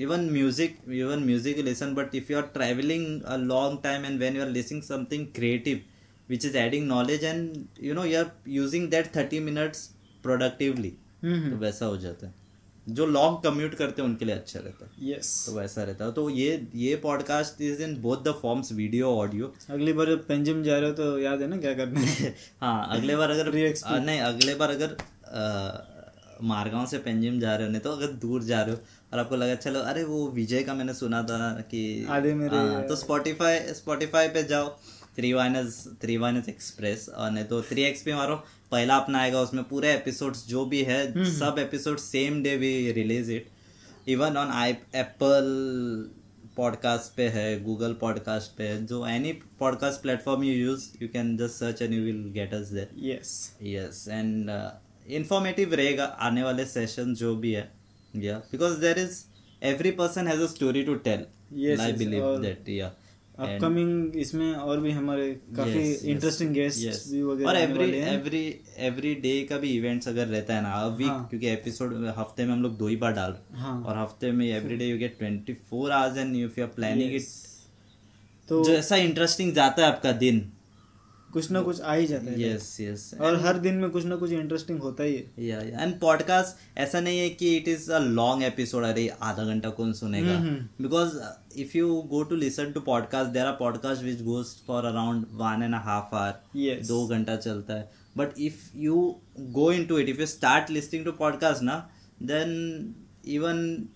even 0.00 0.28
music 0.32 0.78
even 0.94 1.24
music 1.24 1.58
listen 1.64 1.94
but 1.94 2.14
if 2.14 2.32
you 2.32 2.38
are 2.38 2.44
travelling 2.54 3.22
a 3.22 3.36
long 3.44 3.78
time 3.82 4.04
and 4.04 4.20
when 4.20 4.36
you 4.36 4.42
are 4.42 4.48
listening 4.50 4.82
something 4.82 5.26
creative 5.34 5.80
which 6.28 6.44
is 6.44 6.56
adding 6.58 6.86
knowledge 6.88 7.24
and 7.24 7.64
you 7.82 7.94
know 7.94 8.04
you 8.04 8.18
are 8.18 8.30
using 8.50 8.88
that 8.90 9.12
30 9.16 9.40
minutes 9.42 9.86
productively 10.22 10.92
वैसा 11.24 11.86
हो 11.86 11.96
जाता 11.98 12.26
है। 12.26 12.34
जो 12.88 13.06
long 13.06 13.38
commute 13.44 13.74
करते 13.74 14.02
हैं 14.02 14.08
उनके 14.08 14.24
लिए 14.24 14.34
अच्छा 14.34 14.60
रहता 14.60 14.84
है। 14.86 15.10
यस 15.10 15.30
तो 15.46 15.52
वैसा 15.52 15.82
रहता 15.82 16.04
है। 16.04 16.12
तो 16.12 16.28
ये 16.30 16.66
ये 16.74 16.94
podcast 16.96 17.60
is 17.62 17.82
in 17.82 17.96
both 18.02 18.22
the 18.24 18.34
forms 18.42 18.72
video 18.72 19.10
audio 19.16 19.52
अगली 19.70 19.92
बार 19.92 20.06
जब 20.06 20.26
पेंजिम 20.26 20.62
जा 20.62 20.78
रहे 20.78 20.90
हो 20.90 20.96
तो 20.96 21.18
याद 21.18 21.42
है 21.42 21.48
ना 21.48 21.56
क्या 21.56 21.74
करना 21.74 22.00
है? 22.00 22.34
हाँ 22.60 22.88
अगले 22.90 23.16
बार 23.16 23.30
अगर 23.30 23.48
आ, 23.84 23.98
नहीं 23.98 24.20
अगले 24.20 24.54
बार 24.54 24.70
अगर 24.70 24.96
मारगांव 26.42 26.86
से 26.86 26.98
पेंजिम 26.98 27.38
जा 27.40 27.54
रहे 27.56 27.66
हो 27.66 27.70
नहीं 27.72 27.80
तो 27.80 27.92
अगर 27.92 28.06
दूर 28.06 28.42
जा 28.42 28.62
रहे 28.62 28.74
हो 28.74 28.80
और 29.12 29.18
आपको 29.18 29.36
लगा 29.36 29.54
चलो 29.54 29.80
अरे 29.80 30.04
वो 30.04 30.26
विजय 30.30 30.62
का 30.62 30.74
मैंने 30.74 30.94
सुना 30.94 31.22
था 31.22 31.38
कि 31.70 31.80
आधे 32.10 32.34
मेरे- 32.34 32.58
हाँ, 32.58 32.82
तो 32.86 32.96
स्पॉटिफाई 32.96 33.58
स्पॉटिफाई 33.74 34.28
पे 34.28 34.42
जाओ। 34.44 34.68
Three 35.18 35.32
wines 35.32 35.82
three 36.02 36.16
wines 36.16 36.48
express 36.48 37.08
और 37.08 37.30
नहीं 37.30 37.44
तो 37.44 37.60
थ्री 37.62 37.82
एक्स 37.82 38.02
पे 38.02 38.14
मारो 38.14 38.34
पहला 38.72 38.96
अपना 38.96 39.20
आएगा 39.20 39.40
उसमें 39.40 39.62
पूरे 39.68 39.92
एपिसोड्स 39.92 40.46
जो 40.48 40.64
भी 40.66 40.82
है 40.84 41.00
सब 41.32 41.58
episode 41.58 41.98
same 42.00 42.42
day 42.42 42.56
we 42.56 42.70
release 42.92 43.32
it 43.32 43.48
even 44.08 44.36
on 44.36 44.50
I 44.54 44.74
Apple 44.96 45.50
podcast 46.56 47.16
पे 47.16 47.28
है 47.28 47.48
गूगल 47.64 47.92
पॉडकास्ट 48.00 48.56
पे 48.58 48.68
है 48.68 48.84
जो 48.86 49.06
any 49.06 49.32
podcast 49.58 50.02
platform 50.02 50.44
you 50.44 50.54
use 50.54 50.88
you 51.02 51.08
can 51.08 51.36
just 51.36 51.54
search 51.54 51.82
and 51.82 51.94
you 51.94 52.02
will 52.04 52.22
get 52.34 52.54
us 52.54 52.68
there 52.68 52.88
yes 53.04 53.32
yes 53.64 54.06
and 54.08 54.50
informative 55.12 55.74
रहेगा 55.74 56.04
आने 56.22 56.42
वाले 56.42 56.64
session 56.66 57.14
जो 57.14 57.34
भी 57.36 57.52
है 57.52 57.68
या 58.14 58.38
because 58.52 58.78
there 58.80 58.98
is 58.98 59.22
every 59.62 59.90
person 60.00 60.28
has 60.28 60.40
a 60.40 60.46
story 60.46 60.82
to 60.84 60.94
tell 61.06 61.26
I 61.80 61.92
believe 61.92 62.36
that 62.42 62.68
या 62.68 62.92
upcoming 63.38 64.16
इसमें 64.16 64.52
और 64.52 64.80
भी 64.80 64.90
हमारे 64.90 65.28
काफ़ी 65.56 65.82
इंटरेस्टिंग 66.10 66.52
गेस्ट 66.54 67.10
भी 67.10 67.22
वगैरह 67.22 67.48
और 67.50 67.56
एवरी 67.56 67.90
एवरी 67.98 68.44
एवरी 68.86 69.14
डे 69.16 69.32
का 69.50 69.58
भी 69.58 69.70
इवेंट्स 69.76 70.08
अगर 70.08 70.26
रहता 70.26 70.54
है 70.54 70.62
ना 70.62 70.86
वीक 70.88 71.08
हाँ। 71.08 71.26
क्योंकि 71.30 71.48
एपिसोड 71.48 71.94
हफ़्ते 72.18 72.44
में 72.44 72.52
हम 72.52 72.62
लोग 72.62 72.76
दो 72.78 72.88
ही 72.88 72.96
बार 72.96 73.12
डाल 73.12 73.30
रहे 73.32 73.60
हैं। 73.60 73.82
और 73.82 73.98
हफ़्ते 73.98 74.30
में 74.32 74.46
every 74.46 74.76
day 74.76 74.86
you 74.86 74.98
get 74.98 75.18
twenty 75.18 75.54
four 75.70 75.92
hours 75.92 76.18
and 76.18 76.36
if 76.36 76.60
you 76.60 76.66
are 76.66 76.72
planning 76.72 77.14
it 77.14 77.26
तो 78.48 78.62
जैसा 78.64 78.96
इंटरेस्टिंग 78.98 79.52
जाता 79.54 79.82
है 79.82 79.88
आपका 79.88 80.12
दिन। 80.18 80.40
कुछ 81.32 81.50
ना 81.50 81.60
कुछ 81.60 81.80
आ 81.80 81.94
ही 81.94 82.06
जाता 82.06 82.30
है 82.30 82.42
यस 82.42 82.76
यस 82.80 83.14
और 83.20 83.36
हर 83.40 83.58
दिन 83.58 83.74
में 83.74 83.90
कुछ 83.90 84.04
ना 84.04 84.16
कुछ 84.16 84.30
इंटरेस्टिंग 84.30 84.78
होता 84.80 85.02
ही 85.02 85.14
है। 85.14 85.46
या 85.46 85.82
एंड 85.82 85.98
पॉडकास्ट 86.00 86.78
ऐसा 86.78 87.00
नहीं 87.00 87.18
है 87.18 87.28
कि 87.30 87.56
it 87.56 87.68
is 87.68 87.90
a 87.92 87.98
long 87.98 88.42
episode 88.42 88.84
अरे 88.84 89.08
आधा 89.22 89.44
घंटा 89.44 89.70
कौन 89.70 89.92
सुनेगा? 89.92 90.38
Because 90.82 91.18
if 91.56 91.76
you 91.76 92.02
go 92.02 92.22
to 92.22 92.36
listen 92.36 92.72
to 92.72 92.80
podcast 92.80 93.30
there 93.30 93.46
are 93.46 93.52
podcast 93.52 94.02
which 94.02 94.22
goes 94.22 94.46
for 94.66 94.84
around 94.84 95.26
one 95.32 95.62
and 95.62 95.74
half 95.74 96.14
hour. 96.14 96.80
दो 96.86 97.06
घंटा 97.06 97.36
चलता 97.36 97.74
है। 97.74 97.90
But 98.16 98.38
if 98.38 98.76
you 98.76 99.20
go 99.40 99.70
into 99.86 99.98
it 99.98 100.08
if 100.08 100.20
you 100.20 100.26
start 100.26 100.70
listening 100.70 101.04
to 101.04 101.12
podcast 101.12 101.62
ना 101.62 101.90
then 102.22 102.94
even 103.26 103.88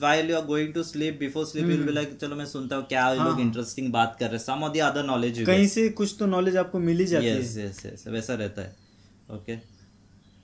while 0.00 0.30
you 0.30 0.36
are 0.36 0.44
going 0.44 0.72
to 0.74 0.82
sleep 0.82 1.18
before 1.18 1.44
sleep 1.46 1.70
you 1.70 1.92
like 1.92 2.16
चलो 2.20 2.36
मैं 2.36 2.46
सुनता 2.46 2.76
हूँ 2.76 2.86
क्या 2.86 3.04
हाँ. 3.04 3.28
लोग 3.28 3.40
इंटरेस्टिंग 3.40 3.92
बात 3.92 4.16
कर 4.20 4.28
रहे 4.30 4.38
some 4.38 4.64
of 4.64 4.72
the 4.72 4.78
other 4.78 5.04
knowledge 5.04 5.44
कहीं 5.46 5.68
से 5.68 5.88
कुछ 5.88 6.16
तो 6.18 6.26
नॉलेज 6.26 6.56
आपको 6.56 6.78
मिल 6.78 6.98
ही 6.98 7.06
जाती 7.06 7.26
yes, 7.26 7.34
है। 7.34 7.40
यस 7.40 7.58
यस 7.58 7.86
यस 7.86 8.04
वैसा 8.08 8.34
रहता 8.34 8.62
है। 8.62 8.76
Okay 9.30 9.52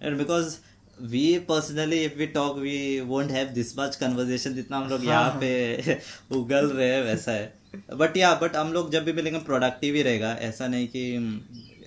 and 0.02 0.18
because 0.18 0.56
we 1.02 1.38
personally 1.38 2.04
if 2.04 2.18
we 2.18 2.26
talk 2.26 2.58
we 2.58 3.00
won't 3.00 3.30
have 3.30 3.48
this 3.48 3.78
much 3.78 3.96
conversation 3.96 4.54
जितना 4.54 4.76
हम 4.76 4.88
लोग 4.88 5.00
हाँ. 5.00 5.08
यहाँ 5.08 5.30
हाँ। 5.30 5.40
पे 5.40 5.98
उगल 6.32 6.66
रहे 6.66 7.00
वैसा 7.00 7.32
है। 7.32 7.54
बट 7.94 8.16
या 8.16 8.34
बट 8.34 8.56
हम 8.56 8.72
लोग 8.72 8.92
जब 8.92 9.04
भी 9.04 9.12
मिलेंगे 9.12 9.38
प्रोडक्टिव 9.38 9.94
ही 9.94 10.02
रहेगा। 10.02 10.32
ऐसा 10.32 10.66
नहीं 10.66 10.88
कि 10.88 11.16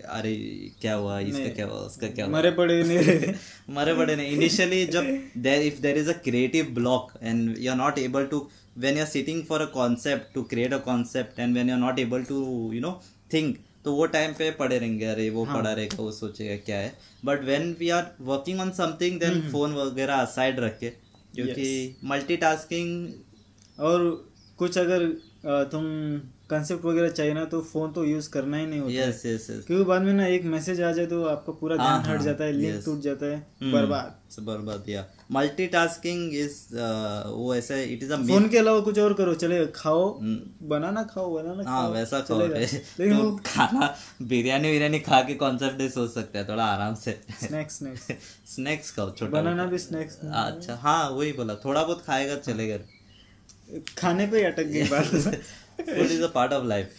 अरे 0.09 0.33
क्या 0.81 0.93
हुआ? 0.93 1.19
इसका 1.19 1.49
क्या 1.55 1.65
हुआ? 1.65 1.79
उसका 1.81 2.07
क्या 2.07 2.25
हुआ? 2.25 2.37
मरे 2.37 2.51
पड़े 2.51 2.81
नहीं। 2.83 3.33
मरे 3.75 3.93
बड़े 3.93 4.15
नहीं। 4.15 4.31
इनिशियली 4.31 4.85
जब 4.85 5.07
there 5.37 5.61
if 5.61 5.81
there 5.81 5.97
is 5.97 6.09
a 6.09 6.13
creative 6.23 6.71
block 6.73 7.11
and 7.23 7.57
you 7.59 7.71
are 7.71 7.77
not 7.77 7.99
able 7.99 8.25
to 8.25 8.39
when 8.77 8.95
you 8.95 9.01
are 9.01 9.09
sitting 9.09 9.43
for 9.43 9.61
a 9.61 9.65
concept 9.73 10.33
to 10.33 10.43
create 10.43 10.73
a 10.73 10.77
concept 10.85 11.39
and 11.39 11.53
when 11.53 11.69
you 11.69 11.75
are 11.75 11.81
not 11.81 11.99
able 11.99 12.23
to 12.23 12.39
you 12.73 12.81
know 12.81 12.91
think 13.33 13.57
तो 13.85 13.93
वो 13.93 14.05
time 14.05 14.31
पे 14.33 14.49
पड़े 14.51 14.77
रहेंगे। 14.77 15.05
अरे 15.05 15.29
वो 15.29 15.43
हाँ. 15.43 15.57
पड़ा 15.57 15.71
रहेगा 15.71 16.03
वो 16.03 16.11
सोचेगा 16.11 16.55
क्या 16.65 16.77
है? 16.77 16.93
But 17.25 17.43
when 17.43 17.75
we 17.79 17.89
are 17.89 18.11
working 18.21 18.59
on 18.59 18.71
something 18.71 19.19
then 19.19 19.41
phone 19.51 19.73
वगैरह 19.73 20.23
साइड 20.35 20.59
रख 20.59 20.79
के 20.79 20.89
क्योंकि 21.35 21.95
मल्टीटास्किंग 22.03 23.13
और 23.79 24.03
कुछ 24.57 24.77
अगर 24.77 25.03
तुम 25.45 25.83
कंसेप्ट 26.49 26.85
वगैरह 26.85 27.09
चाहिए 27.09 27.33
ना 27.33 27.43
तो 27.45 27.59
फ़ोन 27.61 27.91
तो 27.93 28.03
यूज़ 28.05 28.29
करना 28.31 28.57
ही 28.57 28.65
नहीं 28.65 28.79
होता 28.79 28.93
है। 28.93 29.09
यस 29.09 29.25
यस 29.25 29.49
यस 29.49 29.63
क्योंकि 29.67 29.83
बाद 29.85 30.01
में 30.01 30.13
ना 30.13 30.27
एक 30.27 30.43
मैसेज 30.45 30.81
आ 30.81 30.91
जाए 30.91 31.05
तो 31.05 31.23
आपका 31.25 31.53
पूरा 31.53 31.75
हाँ, 31.75 31.87
ध्यान 31.87 32.11
हट 32.11 32.17
हाँ, 32.17 32.25
जाता 32.25 32.43
है 32.43 32.51
लिंक 32.51 32.75
yes. 32.75 32.85
टूट 32.85 32.99
जाता 33.01 33.25
है। 33.25 33.39
Hmm. 33.63 33.73
बर्बाद। 33.73 34.15
बर्बाद 34.39 34.89
या 34.89 35.05
मल्टीटास्किंग 35.31 36.33
इज़ 36.35 36.55
वो 37.27 37.53
ऐसे 37.55 37.83
इट 37.83 38.03
इज़ 38.03 38.13
अ 38.13 38.17
फ़ोन 38.17 38.47
के 38.49 38.57
अलावा 38.57 38.79
कुछ 38.79 38.99
और 38.99 39.13
करो 39.13 39.33
चले 39.33 39.65
खाओ 39.75 40.03
बनाना 40.69 41.03
खाओ 41.03 41.33
बनाना 41.35 41.69
हाँ 41.69 41.87
वैसा 41.89 42.19
खाओ। 42.19 42.39
लेकिन 42.47 43.17
तो 43.17 43.35
खाना 43.45 43.93
बिरयानी 44.21 44.71
विरयानी 44.71 44.99
खा 44.99 45.21
के 45.21 45.33
कॉन्सेप्ट 45.35 45.81
सोच 45.93 46.11
सकते 46.13 46.37
हैं 46.39 46.47
थोड़ा 46.49 46.65
आराम 46.65 46.95
से। 46.95 47.19
स्नैक्स 47.45 47.77
स्नैक्स 47.77 48.07
स्नैक्स 48.55 48.91
खाओ 48.91 49.11
छोटा 49.11 49.31
बनाना 49.41 49.65
भी 49.65 49.77
स्नैक्स 49.77 50.19
अच्छा 50.25 50.75
हाँ 50.81 51.09
वही 51.09 51.31
बोला 51.33 51.55
थोड़ा 51.65 51.83
बहुत 51.83 52.03
खाएगा 52.07 52.35
चलेगा। 52.35 52.77
खाने 53.97 54.27
पे 54.27 54.43
अटक 54.43 54.63
गई 54.63 54.83
बात। 54.83 55.05
Food 55.05 56.11
is 56.11 56.23
a 56.23 56.27
part 56.27 56.53
of 56.53 56.65
life. 56.65 56.89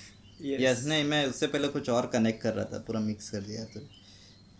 Yes 0.43 0.85
नहीं 0.87 1.05
मैं 1.05 1.27
उससे 1.27 1.47
पहले 1.47 1.69
कुछ 1.69 1.91
और 1.91 2.07
कनेक्ट 2.07 2.43
कर 2.43 2.55
रहा 2.55 2.65
था 2.65 2.79
पूरा 2.79 3.01
मिक्स 3.01 3.31
कर 3.31 3.41
दिया 3.41 3.65
तो। 3.65 3.81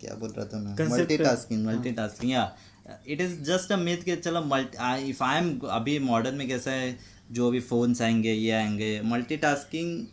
क्या 0.01 0.15
बोल 0.15 0.29
रहा 0.29 0.45
था 0.45 0.59
मैं? 0.59 0.75
Concept- 0.75 0.99
मल्टीटास्किंग 0.99 1.65
मल्टीटास्किंग 1.65 2.31
या 2.31 2.57
it 3.07 3.21
is 3.21 3.41
just 3.41 3.71
a 3.71 3.77
myth 3.77 3.97
कि 3.97 4.15
चलो 4.15 4.41
मल्टी 4.41 5.09
इफ़ 5.09 5.23
आई 5.23 5.37
एम 5.37 5.59
अभी 5.59 5.99
मॉडर्न 5.99 6.35
में 6.35 6.47
कैसा 6.47 6.71
है 6.71 6.99
जो 7.31 7.51
भी 7.51 7.59
फोन्स 7.59 8.01
आएँगे 8.01 8.33
ये 8.33 8.51
आएँगे 8.51 9.01
multitasking 9.01 10.05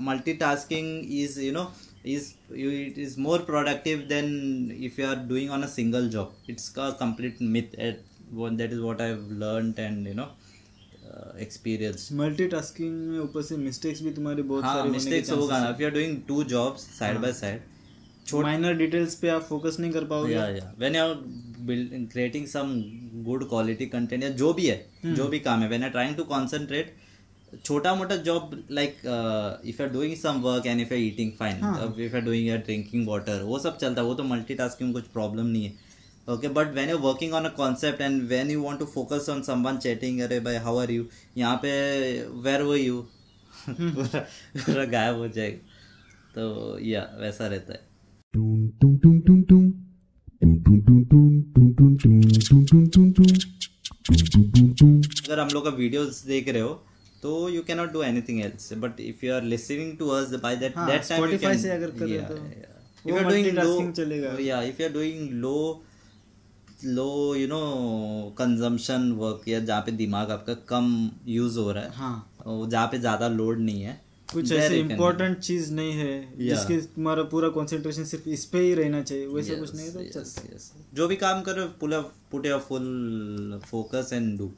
multitasking 0.00 1.12
is 1.20 1.40
you 1.40 1.52
know 1.52 1.72
is 2.06 2.28
you, 2.58 2.68
it 2.74 2.98
is 2.98 3.16
more 3.24 3.38
productive 3.48 4.04
than 4.10 4.28
if 4.86 4.94
you 5.00 5.08
are 5.08 5.18
doing 5.32 5.50
on 5.56 5.64
a 5.64 5.68
single 5.68 6.06
job. 6.08 6.28
It's 6.48 6.68
a 6.84 6.86
complete 7.00 7.42
myth 7.56 7.74
at 7.88 7.98
one 8.32 8.56
that 8.60 8.72
is 8.76 8.80
what 8.84 9.02
i've 9.06 9.26
learned 9.42 9.82
and 9.86 10.08
you 10.08 10.14
know 10.14 10.26
uh, 11.10 11.32
experienced 11.44 12.12
multitasking 12.20 12.94
में 13.08 13.18
ऊपर 13.20 13.42
से 13.42 13.56
mistakes 13.56 14.02
भी 14.02 14.12
तुम्हारे 14.14 14.42
बहुत 14.52 14.64
हाँ 14.64 14.74
सारे 14.76 14.90
mistakes 14.90 15.30
होगा 15.30 15.58
ना 15.58 15.74
if 15.74 15.82
you 15.82 15.90
are 15.90 15.94
doing 15.98 16.16
two 16.30 16.40
jobs 16.54 16.86
side 17.00 17.20
by 17.26 17.32
side 17.40 17.60
chances 18.24 18.42
minor 18.44 18.76
details 18.78 19.14
पे 19.20 19.28
आप 19.28 19.42
फोकस 19.48 19.76
नहीं 19.80 19.92
कर 19.92 20.04
पाओगे। 20.14 20.34
Yeah 20.34 20.72
when 20.84 20.98
you 20.98 21.04
are 21.04 21.16
building 21.68 22.08
creating 22.14 22.48
some 22.54 22.72
good 23.28 23.48
quality 23.52 23.90
content 23.94 24.22
या 24.22 24.30
जो 24.42 24.52
भी 24.52 24.66
है 24.66 25.14
जो 25.14 25.28
भी 25.28 25.40
काम 25.46 25.62
है 25.62 25.70
you 25.70 25.84
are 25.84 25.94
trying 25.98 26.18
to 26.22 26.28
concentrate 26.34 26.98
छोटा 27.64 27.94
मोटा 27.94 28.16
job 28.26 28.50
like 28.70 28.96
if 29.66 29.80
you 29.80 29.86
are 29.86 29.92
doing 29.92 30.14
some 30.16 30.40
work 30.42 30.66
and 30.66 30.80
if 30.80 30.92
you 30.94 30.98
are 30.98 31.04
eating 31.04 31.32
fine 31.38 31.56
if 31.56 32.00
you 32.00 32.08
are 32.16 32.20
doing 32.24 32.50
drinking 32.66 33.08
water 33.08 33.42
वो 33.44 33.58
सब 33.58 33.78
चलता 33.78 34.00
है 34.00 34.06
वो 34.06 34.14
तो 34.14 34.24
मल्टीटास्किंग 34.24 34.88
में 34.88 34.94
कुछ 34.94 35.10
प्रॉब्लम 35.12 35.46
नहीं 35.46 35.64
है। 35.64 35.72
okay 36.28 36.48
but 36.48 36.74
when 36.74 36.88
you're 36.88 37.00
working 37.00 37.32
on 37.34 37.46
a 37.46 37.50
concept 37.50 38.00
and 38.00 38.28
when 38.28 38.50
you 38.50 38.62
want 38.62 38.78
to 38.78 38.86
focus 38.86 39.28
on 39.28 39.42
someone 39.42 39.80
chatting 39.80 40.20
अरे 40.22 40.40
भाई 40.40 40.58
how 40.66 40.76
are 40.78 40.90
you 40.90 41.04
यहाँ 41.36 41.56
पे 41.64 41.72
where 42.44 42.64
were 42.64 42.80
you 42.80 43.02
पूरा 43.60 44.84
गायब 44.92 45.16
हो 45.18 45.28
जाएगा 45.28 45.58
तो 46.34 46.78
या 46.80 47.00
वैसा 47.20 47.46
रहता 47.46 47.72
है 47.72 47.88
अगर 55.24 55.40
हम 55.40 55.48
लोग 55.48 55.64
का 55.64 55.70
वीडियोस 55.70 56.22
देख 56.26 56.48
रहे 56.48 56.62
हो 56.62 56.72
तो 57.22 57.48
you 57.48 57.62
can 57.62 57.76
not 57.76 57.92
do 57.92 58.02
anything 58.02 58.40
else 58.40 58.72
but 58.84 59.00
if 59.00 59.24
you 59.26 59.34
are 59.34 59.42
listening 59.54 59.96
to 59.98 60.08
us 60.18 60.34
by 60.42 60.56
that 60.56 60.78
that 60.78 61.08
time 61.08 61.24
you 61.30 61.38
can 61.38 61.58
say 61.62 61.70
अगर 61.70 61.90
कर 61.98 62.06
रहे 62.06 62.18
हो 62.18 62.34
if 63.06 63.08
you 63.08 63.16
are 63.16 63.24
doing 63.24 63.58
low 63.58 64.38
या 64.40 64.62
if 64.62 64.82
you 64.82 64.88
are 64.88 64.92
doing 64.94 65.30
low 65.42 65.56
low 66.84 67.34
you 67.34 67.46
know 67.48 68.32
consumption 68.36 69.02
work 69.18 69.48
या 69.48 69.58
जहाँ 69.60 69.80
पे 69.86 69.92
दिमाग 69.92 70.30
आपका 70.30 70.54
कम 70.68 70.86
यूज़ 71.28 71.58
हो 71.58 71.70
रहा 71.72 71.84
है 71.84 71.90
हाँ 71.96 72.66
जहाँ 72.68 72.86
पे 72.92 72.98
ज़्यादा 72.98 73.28
लोड 73.28 73.58
नहीं 73.60 73.82
है 73.82 74.00
कुछ 74.28 74.52
ऐसे 74.52 74.78
इम्पोर्टेंट 74.80 75.38
चीज़ 75.38 75.72
नहीं 75.74 75.92
है 75.92 76.10
Yeah. 76.20 76.48
जिसके 76.48 76.76
तुम्हारा 76.96 77.22
पूरा 77.32 77.48
कंसंट्रेशन 77.58 78.04
सिर्फ़ 78.04 78.28
इस 78.28 78.44
पे 78.52 78.60
ही 78.60 78.74
रहना 78.74 79.02
चाहिए 79.02 79.26
वैसा 79.26 79.54
कुछ 79.60 79.74
नहीं 79.74 79.90
तो 79.92 80.20
Yes, 80.20 80.34
yes. 80.52 80.70
जो 80.94 81.08
भी 81.08 81.16
काम 81.16 81.42
करो 81.48 81.66
pull 81.80 82.00
put 82.30 82.46
your 82.46 82.60
full 82.68 83.60
focus 83.66 84.10
and 84.12 84.36
do 84.38 84.50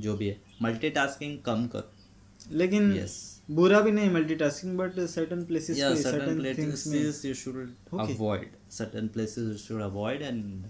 जो 0.00 0.16
भी 0.16 0.28
है 0.28 0.40
मल्टीटास्किंग 0.62 1.38
कम 1.46 1.66
करो 1.74 2.56
लेकिन 2.56 2.92
Yes. 2.94 3.16
बुरा 3.50 3.80
भी 3.80 3.92
नहीं 3.92 4.10
मल्टीटास्किंग 4.12 4.76
बट 4.78 4.98
सर्टेन 5.10 5.44
प्लेसेस 5.44 5.78
पे 5.80 6.02
certain 6.02 6.54
things 6.58 6.86
should 7.42 7.68
Okay. 7.92 8.14
avoid 8.14 8.48
certain 8.70 9.08
places 9.14 9.46
you 9.52 9.58
should 9.62 9.84
avoid 9.84 10.22
and 10.22 10.64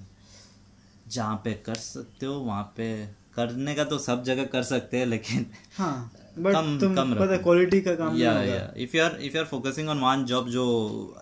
जहाँ 1.13 1.37
पे 1.45 1.53
कर 1.67 1.75
सकते 1.75 2.27
हो 2.27 2.35
वहाँ 2.35 2.63
पे 2.77 2.89
करने 3.35 3.75
का 3.75 3.85
तो 3.85 3.99
सब 3.99 4.23
जगह 4.25 4.45
कर 4.53 4.63
सकते 4.63 4.99
हैं 4.99 5.07
लेकिन 5.07 5.47
हाँ 5.77 6.11
बट 6.39 6.53
कम- 6.55 6.81
तुम 6.81 6.95
कम 6.95 7.15
पता। 7.15 7.37
क्वालिटी 7.37 7.81
का 7.81 7.95
काम 7.95 8.17
या 8.17 8.33
या 8.43 8.73
if 8.77 8.97
you 8.97 9.03
are 9.05 9.17
if 9.21 9.37
you 9.37 9.41
are 9.43 9.47
focusing 9.49 9.89
on 9.89 10.01
one 10.01 10.25
job 10.25 10.49
जो 10.49 10.65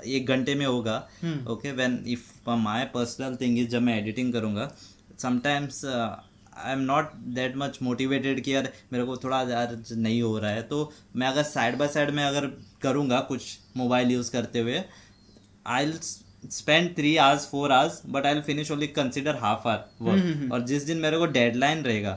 एक 0.07 0.27
घंटे 0.27 0.55
में 0.55 0.65
होगा। 0.67 0.97
Okay 1.51 1.73
when 1.73 2.03
if 2.09 2.51
my 2.51 2.85
personal 2.95 3.37
thing 3.41 3.59
is 3.59 3.69
जब 3.69 3.83
मैं 3.83 3.99
एडिटिंग 3.99 4.33
करूँगा 4.33 4.71
sometimes 5.23 5.85
I 5.85 6.73
am 6.73 6.79
not 6.81 7.13
that 7.35 7.57
much 7.57 7.79
motivated 7.83 8.43
कि 8.45 8.55
यार 8.55 8.73
मेरे 8.93 9.05
को 9.05 9.17
थोड़ा 9.17 9.41
यार 9.43 9.77
नहीं 9.93 10.21
हो 10.23 10.39
रहा 10.39 10.51
है 10.51 10.63
तो 10.63 10.93
मैं 11.17 11.27
अगर 11.29 11.43
साइड 11.43 11.79
बाय 11.79 11.89
साइड 11.89 12.11
में 12.11 12.23
अगर 12.25 12.47
करूँगा 12.83 13.21
कुछ 13.29 13.59
मोबाइल 13.77 14.11
यूज़ 14.11 14.31
करते 14.33 14.61
हुए 14.61 14.83
I 15.67 15.93
spend 16.53 16.97
three 16.97 17.17
hours 17.17 17.47
four 17.49 17.73
hours 17.73 18.01
but 18.07 18.27
I 18.27 18.41
finish 18.41 18.71
only 18.71 18.87
consider 18.87 19.35
half 19.35 19.69
hour 19.69 19.85
work 20.01 20.53
और 20.53 20.63
जिस 20.63 20.83
दिन 20.83 20.99
मेरे 20.99 21.19
को 21.19 21.27
डेडलाइन 21.27 21.83
रहेगा 21.83 22.13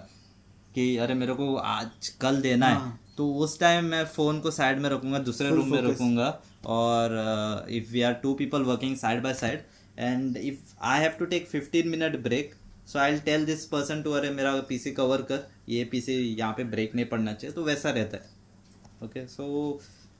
कि 0.76 0.96
अरे 0.98 1.14
मेरे 1.14 1.34
को 1.34 1.56
आज 1.56 2.08
कल 2.22 2.42
देना 2.42 2.68
है 2.68 2.76
हाँ। 2.76 3.00
तो 3.18 3.34
उस 3.36 3.60
टाइम 3.60 3.86
मैं 3.86 4.04
फ़ोन 4.06 4.40
को 4.40 4.52
साइड 4.52 4.80
में 4.80 4.90
रखूँगा 4.90 5.20
दूसरे 5.20 5.50
रूम 5.50 5.72
में. 5.72 5.82
रखूँगा 5.82 6.28
और 6.66 7.68
if 7.70 7.92
we 7.92 8.02
are 8.02 8.14
two 8.14 8.34
people 8.34 8.64
working 8.64 8.96
side 8.98 9.24
by 9.24 9.34
side 9.34 9.64
and 10.00 10.38
if 10.38 10.74
I 10.82 11.02
have 11.02 11.12
to 11.20 11.26
take 11.26 11.50
15 11.52 11.86
minute 11.86 12.16
break 12.24 12.54
so 12.88 13.00
I 13.00 13.20
tell 13.20 13.46
this 13.46 13.66
person 13.66 14.02
to 14.02 14.12
अरे 14.12 14.30
मेरा 14.30 14.54
पीसी 14.70 14.92
कवर 14.92 15.22
कर 15.22 15.48
ये 15.70 15.84
पीसी 15.84 16.14
यहाँ 16.14 16.54
पे 16.54 16.64
ब्रेक 16.64 16.96
नहीं 16.96 17.06
पड़ना 17.06 17.34
चाहिए 17.34 17.56
तो 17.56 17.64
वैसा 17.64 17.90
रहता 17.90 18.18
है 18.18 19.06
okay 19.06 19.28
so 19.28 19.48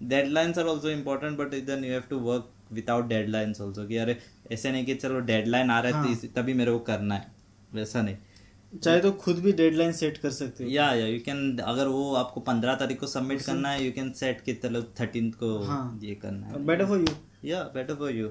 deadlines 0.04 0.58
are 0.58 0.66
also 0.66 0.90
important 0.90 1.38
but 1.38 1.56
then 1.66 1.86
you 1.86 1.92
have 1.92 2.04
to 2.10 2.20
work 2.20 2.52
without 2.74 3.08
deadlines 3.08 3.62
also 3.62 3.86
कि 3.88 3.98
अरे 3.98 4.18
ऐसे 4.52 4.72
नहीं 4.72 4.86
कि 4.86 4.96
चलो 4.96 5.20
डेडलाइन 5.20 5.70
आ 5.70 5.80
रहा 5.80 6.02
है 6.02 6.16
तो 6.16 6.28
हाँ। 6.28 6.32
तभी 6.36 6.54
मेरे 6.54 6.72
को 6.72 6.80
करना 6.80 7.16
है। 7.16 7.32
वैसा 7.74 8.02
नहीं। 8.02 8.18
चाहे 8.74 9.00
तो 9.00 9.12
खुद 9.12 9.40
भी 9.40 9.52
डेडलाइन 9.52 9.92
सेट 9.92 10.18
कर 10.18 10.32
सकते 10.32 10.64
हो। 10.64 10.70
या 10.70 10.92
या 10.94 11.08
यू 11.08 11.20
कैन 11.26 11.58
अगर 11.58 11.88
वो 11.88 12.14
आपको 12.16 12.42
पंद्रह 12.42 12.76
तारीख 12.76 13.00
को 13.00 13.08
सबमिट 13.08 13.42
करना 13.42 13.70
है 13.70 13.86
यू 13.86 13.92
कैन 13.92 14.12
सेट 14.12 14.42
कि 14.42 14.54
चलो 14.54 14.82
थर्टीन 15.00 15.32
को 15.32 15.58
हाँ। 15.64 16.00
ये 16.04 16.16
करना 16.16 16.48
है। 16.48 16.66
बेटर 16.66 16.86
फॉर 16.86 17.00
यू 17.00 17.16
या 17.50 17.64
better 17.76 17.96
for 17.96 18.12
you 18.12 18.28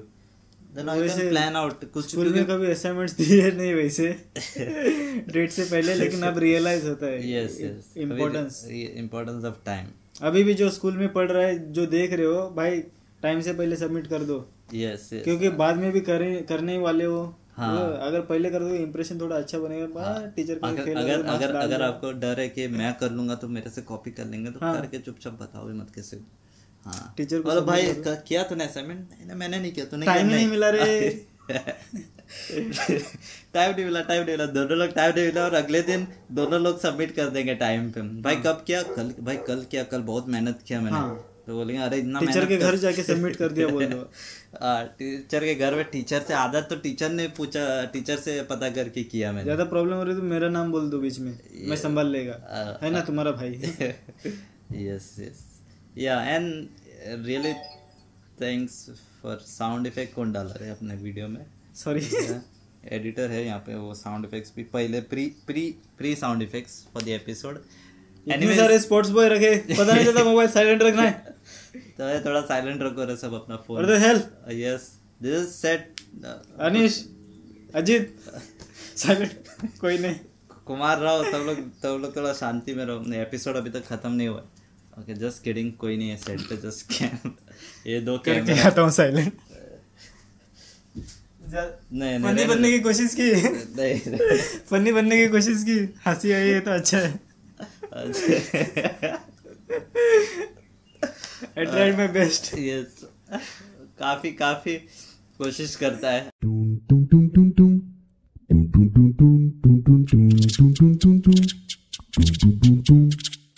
then 0.75 0.89
I 0.89 1.07
can 1.07 1.29
plan 1.29 1.55
out 1.55 1.83
कुछ 1.91 2.09
स्कूल 2.11 2.29
में 2.33 2.45
कभी 2.45 2.67
असाइनमेंट्स 2.71 3.13
दिए 3.13 3.51
नहीं 3.51 3.73
वैसे। 3.73 4.07
डेट 5.33 5.51
से 5.51 5.63
पहले 5.65 5.95
लेकिन 5.95 6.21
अब 6.23 6.37
रियलाइज़ 6.37 6.87
होता 6.87 7.05
है 7.05 7.31
yes 7.31 7.57
yes 7.61 7.93
importance 7.97 8.63
importance 8.71 9.45
of 9.45 9.55
time 9.65 9.87
अभी 10.21 10.43
भी 10.43 10.53
जो 10.53 10.69
स्कूल 10.69 10.97
में 10.97 11.11
पढ़ 11.13 11.31
रहा 11.31 11.45
है 11.47 11.71
जो 11.73 11.85
देख 11.85 12.13
रहे 12.13 12.25
हो 12.25 12.49
भाई 12.57 12.81
टाइम 13.23 13.41
से 13.41 13.53
पहले 13.53 13.75
सबमिट 13.75 14.07
कर 14.07 14.23
दो। 14.23 14.37
यस 14.73 15.09
यस 15.13 15.23
क्योंकि 15.23 15.49
बाद 15.59 15.77
में 15.77 15.91
भी 15.91 16.01
करे 16.01 16.33
करने 16.49 16.71
ही 16.73 16.79
वाले 16.79 17.05
हो। 17.05 17.21
हाँ। 17.55 17.73
वो 17.73 17.81
अगर 17.99 18.21
पहले 18.23 18.49
कर 18.49 18.59
दो 18.59 18.75
इंप्रेशन 18.75 19.19
थोड़ा 19.21 19.35
अच्छा 19.35 19.59
बनेगा। 19.59 20.03
हाँ, 20.03 20.27
टीचर 20.35 20.55
का 20.55 20.67
अगर 20.67 20.83
फेल 20.85 20.97
अगर 20.97 21.25
अगर 21.27 21.55
अगर 21.55 21.81
आपको 21.81 22.11
डर 22.19 22.39
है 22.39 22.47
कि 22.49 22.67
मैं 22.69 22.93
कर 22.99 23.11
लूँगा 23.11 23.35
तो 23.35 23.47
मेरे 23.49 23.69
से 23.69 23.81
कॉपी 23.83 24.11
कर 24.11 24.25
लेंगे 24.25 24.51
तो 24.51 24.59
हाँ। 24.61 24.75
करके 24.75 24.99
चुपचाप 24.99 25.33
बताओ 25.41 25.65
भी 25.67 25.73
मत 25.73 25.91
कैसे 25.95 26.19
हाँ। 26.85 27.13
टीचर 27.17 27.41
को 27.41 27.49
और 27.49 27.63
भाई 27.65 27.93
किया 28.07 28.43
तूने 28.43 28.65
असाइनमेंट 28.65 29.33
मैंने 29.33 29.59
नहीं 29.59 29.71
किया 29.71 29.85
तूने? 29.85 30.05
ही 30.09 30.23
नहीं। 30.23 30.47
मिला 30.47 30.69
रे। 30.69 31.09
टाइम 33.53 33.75
नहीं 33.75 33.85
मिला 33.85 34.01
टाइम 34.01 34.23
नहीं 34.23 34.31
मिला। 34.31 34.45
दोनों 34.47 34.77
लोग 34.77 34.93
टाइम 34.95 35.13
नहीं 35.15 35.25
मिला 35.25 35.43
और 35.43 35.53
अगले 35.55 35.81
दिन 35.81 36.07
दोनों 36.31 36.59
लोग 36.61 36.79
सबमिट 36.79 37.15
कर 37.15 37.29
देंगे 37.29 37.55
टाइम 37.57 37.89
पे। 37.91 38.01
भाई 38.21 38.35
कब 38.45 38.63
किया? 38.67 38.81
कल 38.85 39.13
भाई 39.21 39.37
कल 39.47 39.65
किया 39.71 39.83
कल 39.85 40.01
बहुत 40.03 40.27
मेहनत 40.29 40.63
किया 40.67 40.81
मैंने। 40.81 40.97
हाँ। 40.97 41.25
तो 41.49 41.55
बोलेंगे 41.55 41.81
अरे 41.83 41.97
इतना 41.97 42.19
टीचर 42.19 42.45
के 42.45 42.57
घर 42.57 42.75
जाके 42.77 43.03
सबमिट 43.03 43.35
कर 43.35 43.51
दिया 43.51 43.67
बोल 43.67 43.85
दो। 43.85 43.97
हाँ, 44.63 44.83
टीचर 44.99 45.45
के 45.45 45.55
घर 45.55 45.75
में 45.75 45.83
टीचर 45.91 46.21
से 46.27 46.33
आदत 46.35 46.67
तो 46.69 46.75
टीचर 46.83 47.09
ने 47.11 47.27
पूछा 47.37 47.63
टीचर 47.93 48.17
से 48.25 48.41
पता 48.49 48.69
करके 48.75 49.03
किया 49.03 49.31
मैंने। 49.31 49.43
ज़्यादा 49.43 49.63
प्रॉब्लम 49.71 49.95
हो 49.95 50.03
रही 50.03 50.15
तो 50.15 50.21
मेरा 50.33 50.49
नाम 50.49 50.71
बोल 50.71 50.89
दो 50.89 50.99
बीच 50.99 51.19
में 51.19 51.31
मैं 51.69 51.77
संभाल 51.77 52.11
लेगा। 52.11 52.35
Uh, 52.57 52.83
है 52.83 52.91
ना 52.91 53.01
तुम्हारा 53.09 53.31
भाई? 53.31 53.51
Yes 54.79 55.09
yes. 55.19 55.41
Yeah 55.97 56.31
and 56.35 56.69
really 57.25 57.55
thanks 58.41 58.77
for 59.21 59.37
sound 59.47 59.91
effect 59.91 60.13
कौन 60.15 60.31
डाला 60.33 60.63
है 60.63 60.71
अपने 60.71 60.95
वीडियो 61.03 61.27
में? 61.27 61.45
सॉरी 61.75 62.07
एडिटर 62.93 63.31
है 63.35 63.45
यहाँ 63.45 63.59
पे 63.65 63.75
वो 63.75 63.93
साउंड 63.95 64.25
इफेक्ट्स 64.25 64.53
भी 64.55 64.63
पहले 64.73 65.01
pre 65.09 65.25
pre 65.47 65.69
pre 65.97 66.15
sound 66.15 66.41
effects 66.43 66.83
for 66.93 67.03
the 67.03 67.07
episode 67.15 67.63
इतने 68.27 68.55
सारे 68.55 68.77
स्पोर्ट्स 68.79 69.09
बॉय 69.09 69.27
रखे 69.29 69.55
पता 69.69 69.93
नहीं 69.93 70.05
चलता 70.05 70.23
मोबाइल 70.23 70.49
साइलेंट 70.51 70.81
रखना 70.83 71.01
है। 71.01 71.35
तो 71.75 72.09
ये 72.09 72.19
थोड़ा 72.25 72.41
साइलेंट 72.43 72.81
रखो 72.83 73.05
रे 73.05 73.15
सब 73.17 73.33
अपना 73.33 73.55
phone 73.67 73.85
the 73.87 73.99
hell 74.01 74.17
yes 74.59 74.91
this 75.21 75.37
is 75.37 75.47
set 75.49 76.01
Anish 76.59 76.93
Ajit 77.75 78.15
silent 78.97 79.31
कोई 79.81 79.97
नहीं। 79.97 80.15
कुमार 80.65 80.99
राव 80.99 81.23
सब 81.23 81.43
लोग 81.47 81.57
सब 81.81 81.99
लोग 82.01 82.15
थोड़ा 82.15 82.33
शांति 82.33 82.73
में 82.73 82.85
रहो। 82.85 83.13
एपिसोड 83.21 83.55
अभी 83.55 83.69
तक 83.69 83.85
खत्म 83.87 84.11
नहीं 84.11 84.27
हुआ 84.27 84.43
ओके 84.99 85.13
जस्ट 85.15 85.43
किडिंग 85.43 85.71
कोई 85.81 85.97
नहीं 85.97 86.09
है 86.09 86.17
सेट 86.17 86.41
पे 86.49 86.57
जस्ट 86.63 87.01
ये 87.87 87.99
दो 88.01 88.17
करके 88.25 88.59
आता 88.61 88.81
हूँ 88.81 88.91
साइलेंट 88.91 89.33
नहीं 91.51 92.17
नहीं 92.17 92.19
फनी 92.23 92.43
बनने 92.45 92.71
की 92.71 92.79
कोशिश 92.79 93.13
की। 93.15 93.31
नहीं 93.77 93.93
नहीं। 94.11 94.37
फनी 94.69 94.91
बनने 94.91 95.17
की 95.17 95.27
कोशिश 95.27 95.63
की। 95.63 95.77
हँसी 96.05 96.31
आई 96.31 96.49
है 96.49 96.59
तो 96.59 96.71
अच्छा 96.71 96.97
है। 96.97 97.11
एंड्रॉइड 101.59 101.97
में 101.97 102.13
बेस्ट 102.13 102.53
यस 102.57 103.03
काफ़ी 103.99 104.31
काफ़ी 104.31 104.75
कोशिश 105.37 105.75
करता 105.75 106.11
है 106.11 106.29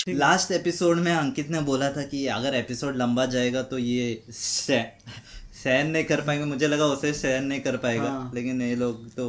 लास्ट 0.10 0.52
एपिसोड 0.52 0.98
में 0.98 1.12
अंकित 1.12 1.50
ने 1.50 1.62
बोला 1.62 1.92
था 1.92 2.04
कि 2.04 2.26
अगर 2.28 2.56
एपिसोड 2.56 2.96
लंबा 2.96 3.26
जाएगा 3.26 3.62
तो 3.64 3.78
ये 3.78 4.24
सहन 4.32 5.88
नहीं 5.88 6.04
कर 6.04 6.22
पाएँगे 6.22 6.46
मुझे 6.46 6.68
लगा 6.68 6.86
उसे 6.86 7.14
सहन 7.14 7.44
नहीं 7.44 7.62
कर 7.62 7.78
पाएगा 7.78 8.10
हाँ। 8.10 8.32
लेकिन 8.36 8.62
ये 8.62 8.76
लोग 8.76 9.10
तो 9.10 9.28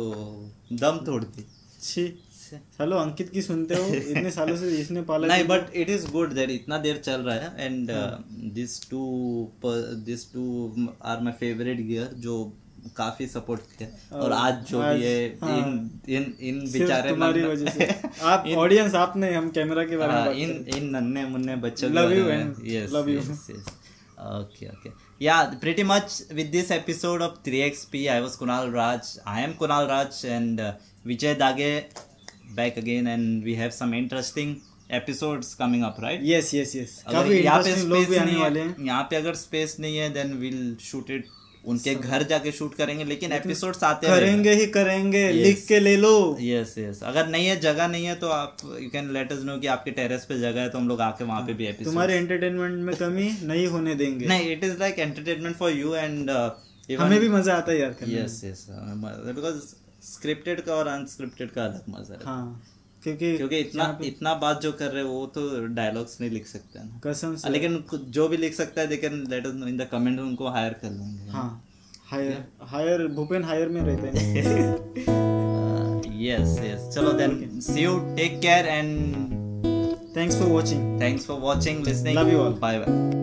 दम 0.73 1.05
तोड़ती 1.07 1.47
छी 2.53 2.61
चलो 2.79 2.97
अंकित 2.97 3.31
की 3.31 3.43
सुनते 3.43 3.75
हो 3.75 3.87
इतने 3.95 4.31
सालों 4.31 4.57
से 4.57 4.71
इसने 4.79 5.03
पाला 5.11 5.29
नहीं 5.29 5.45
but 5.49 5.75
it 5.75 5.91
is 5.91 6.11
good 6.13 6.33
that 6.33 6.51
इतना 6.51 6.79
देर 6.79 6.97
चल 7.05 7.21
रहा 7.21 7.37
है 7.37 7.67
and. 7.67 7.91
This 8.55 8.81
two 8.91 9.05
this 10.11 10.33
two 10.33 10.49
are 11.05 11.21
my 11.21 11.33
favourite 11.41 11.81
gear 11.87 12.11
जो 12.27 12.37
काफ़ी 12.97 13.27
सपोर्ट 13.27 13.61
किया 13.79 14.19
और 14.19 14.33
आज 14.33 14.65
जो 14.71 14.81
आज, 14.81 14.97
भी 14.97 15.05
है 15.05 15.27
हाँ। 15.43 15.59
इन 15.59 15.91
इन 16.09 16.35
इन 16.41 16.59
बेचारे 16.73 17.11
तुम्हारी 17.11 17.43
वजह 17.43 17.71
से। 17.71 17.87
आप 18.23 18.49
ऑडियंस 18.57 18.95
आप 18.95 19.17
नहीं 19.17 19.35
हम 19.35 19.49
कैमरा 19.59 19.85
के 19.85 19.97
बारे 19.97 20.13
में 20.13 20.21
हाँ, 20.21 20.33
इन 20.35 20.67
इन 20.77 20.89
नन्हे 20.97 21.25
मुन्ने 21.27 21.57
बच्चों 21.67 21.91
के 21.91 21.95
Love 21.95 22.09
बारे 22.09 22.21
you 22.21 22.27
में। 22.27 22.55
and 22.55 22.67
yes 22.73 22.97
love 22.97 23.11
you. 23.13 23.21
yes 23.29 23.47
yes. 23.53 23.71
Okay 24.33 24.69
okay. 24.73 24.91
Yeah 25.21 25.55
pretty 25.63 25.85
much 25.93 26.17
with 26.39 26.51
this 26.57 26.73
episode 26.77 27.23
of 27.27 27.39
3xp 27.47 28.03
i 28.17 28.21
was 28.27 28.37
kunal 28.37 28.73
raj. 28.75 29.13
I 29.27 29.41
am 29.47 29.55
kunal 29.63 29.89
raj 29.93 30.19
and 30.37 30.61
uh, 30.61 30.73
vijay 31.07 31.33
dage 31.41 32.03
back 32.55 32.77
again 32.77 33.07
and 33.07 33.45
we 33.45 33.55
have 33.57 33.75
some 33.75 33.95
interesting 33.95 34.55
episodes 34.91 35.55
coming 35.61 35.85
up 35.89 36.01
right? 36.05 36.25
Yes 36.25 36.55
yes 36.55 36.75
yes 36.77 37.03
अगर 37.07 37.19
काफ़ी 37.19 37.39
यहाँ 37.39 37.63
पे 37.63 37.71
interesting 37.71 38.05
space 38.05 38.23
नहीं 38.23 38.41
वाले 38.41 38.61
है। 38.61 38.67
हैं 38.67 38.87
यहाँ 38.87 39.03
पे 39.11 39.17
अगर 39.17 39.35
स्पेस 39.37 39.77
नहीं 39.81 39.97
है 39.97 40.09
देन 40.15 40.35
विल 40.41 40.77
शूट 40.81 41.11
इट 41.11 41.27
उनके 41.65 41.95
घर 41.95 42.23
जाके 42.31 42.53
शूट 42.53 42.75
करेंगे 42.75 43.05
लेकिन 43.05 43.33
एपिसोड्स 43.33 43.83
आते 43.85 44.07
करेंगे 44.07 44.53
ही 44.61 44.67
करेंगे 44.77 45.21
Yes. 45.27 45.43
लिख 45.43 45.65
के 45.67 45.79
ले 45.81 45.97
लो। 45.97 46.15
यस 46.41 46.75
यस 46.79 47.03
अगर 47.11 47.29
नहीं 47.29 47.47
है 47.47 47.59
जगह 47.61 47.89
नहीं 47.89 48.07
है 48.07 48.15
तो 48.15 48.29
आप 48.37 48.57
you 48.81 48.89
can 48.91 49.13
let 49.13 49.33
us 49.33 49.43
know 49.45 49.57
कि 49.59 49.67
आपके 49.75 49.91
टेरेस 49.99 50.25
पे 50.29 50.39
जगह 50.41 50.61
है 50.61 50.69
तो 50.71 50.79
हम 50.79 50.89
लोग 50.89 51.01
आके 51.01 51.25
वहाँ 51.25 51.41
पे 51.47 51.55
भी 51.55 51.67
एपिसोड 51.67 51.93
तुम्हारे 51.93 52.15
एंटरटेनमेंट 52.15 52.83
में 52.87 52.95
कमी 52.97 53.31
नहीं 53.43 53.67
होने 53.67 53.95
देंगे। 53.95 54.27
नहीं 54.27 54.51
it 54.53 54.65
is 54.65 54.79
like 54.79 54.99
entertainment 54.99 55.57
for 55.57 55.71
you 55.73 55.95
and 55.95 56.31
हमें 57.01 57.19
भी 57.21 57.29
मज़ा 57.29 57.55
आता 57.55 57.73
है 57.73 57.79
यार 57.81 57.97
यस 58.09 58.41
यस 58.45 58.67
बिकॉज़ 58.71 59.63
स्क्रिप्टेड 60.03 60.61
का 60.61 60.75
और 60.75 60.87
अनस्क्रिप्टेड 60.89 61.51
का 61.51 61.65
अलग 61.65 61.85
मज़ा 61.91 62.15
है। 62.15 62.21
हाँ 62.25 62.63
क्योंकि 63.03 63.37
क्योंकि 63.37 63.59
इतना 63.59 63.99
इतना 64.05 64.35
बात 64.43 64.61
जो 64.63 64.73
कर 64.73 64.91
रहे 64.91 65.03
हैं 65.03 65.11
वो 65.11 65.27
तो 65.27 65.67
डायलॉग्स 65.75 66.21
नहीं 66.21 66.31
लिख 66.31 66.47
सकते 66.47 66.79
हैं 66.79 66.87
ना। 66.87 67.01
कसम 67.05 67.35
से। 67.37 67.51
लेकिन 67.51 67.83
जो 67.93 68.29
भी 68.29 68.37
लिख 68.37 68.55
सकता 68.55 68.81
है 68.81 68.87
they 68.87 68.97
can 68.97 69.25
let 69.31 69.47
us 69.47 69.55
know 69.55 69.67
in 69.67 69.77
the 69.77 69.89
comment 69.93 70.21
उनको 70.21 70.49
हायर 70.49 70.73
कर 70.83 70.91
लेंगे। 70.91 71.31
हाँ 71.31 71.65
हायर 72.11 72.45
हायर 72.73 73.07
भूपेन 73.15 73.45
हायर 73.45 73.69
में 73.69 73.81
रहते 73.83 74.19
हैं। 74.19 75.11
यस 76.23 76.59
यस 76.65 76.95
चलो 76.95 77.13
then 77.13 77.61
see 77.61 77.81
you 77.81 77.99
take 78.17 78.41
care 78.41 78.67
and 78.67 80.15
thanks 80.17 80.37
for 80.37 80.49
watching 80.49 81.01
thanks 81.01 81.27
for 81.27 81.41
watching 81.41 81.87
listening 81.87 82.19
Love 82.19 82.33
you 82.33 82.41
all. 82.45 82.59
Bye 82.61 82.79
bye 82.79 83.22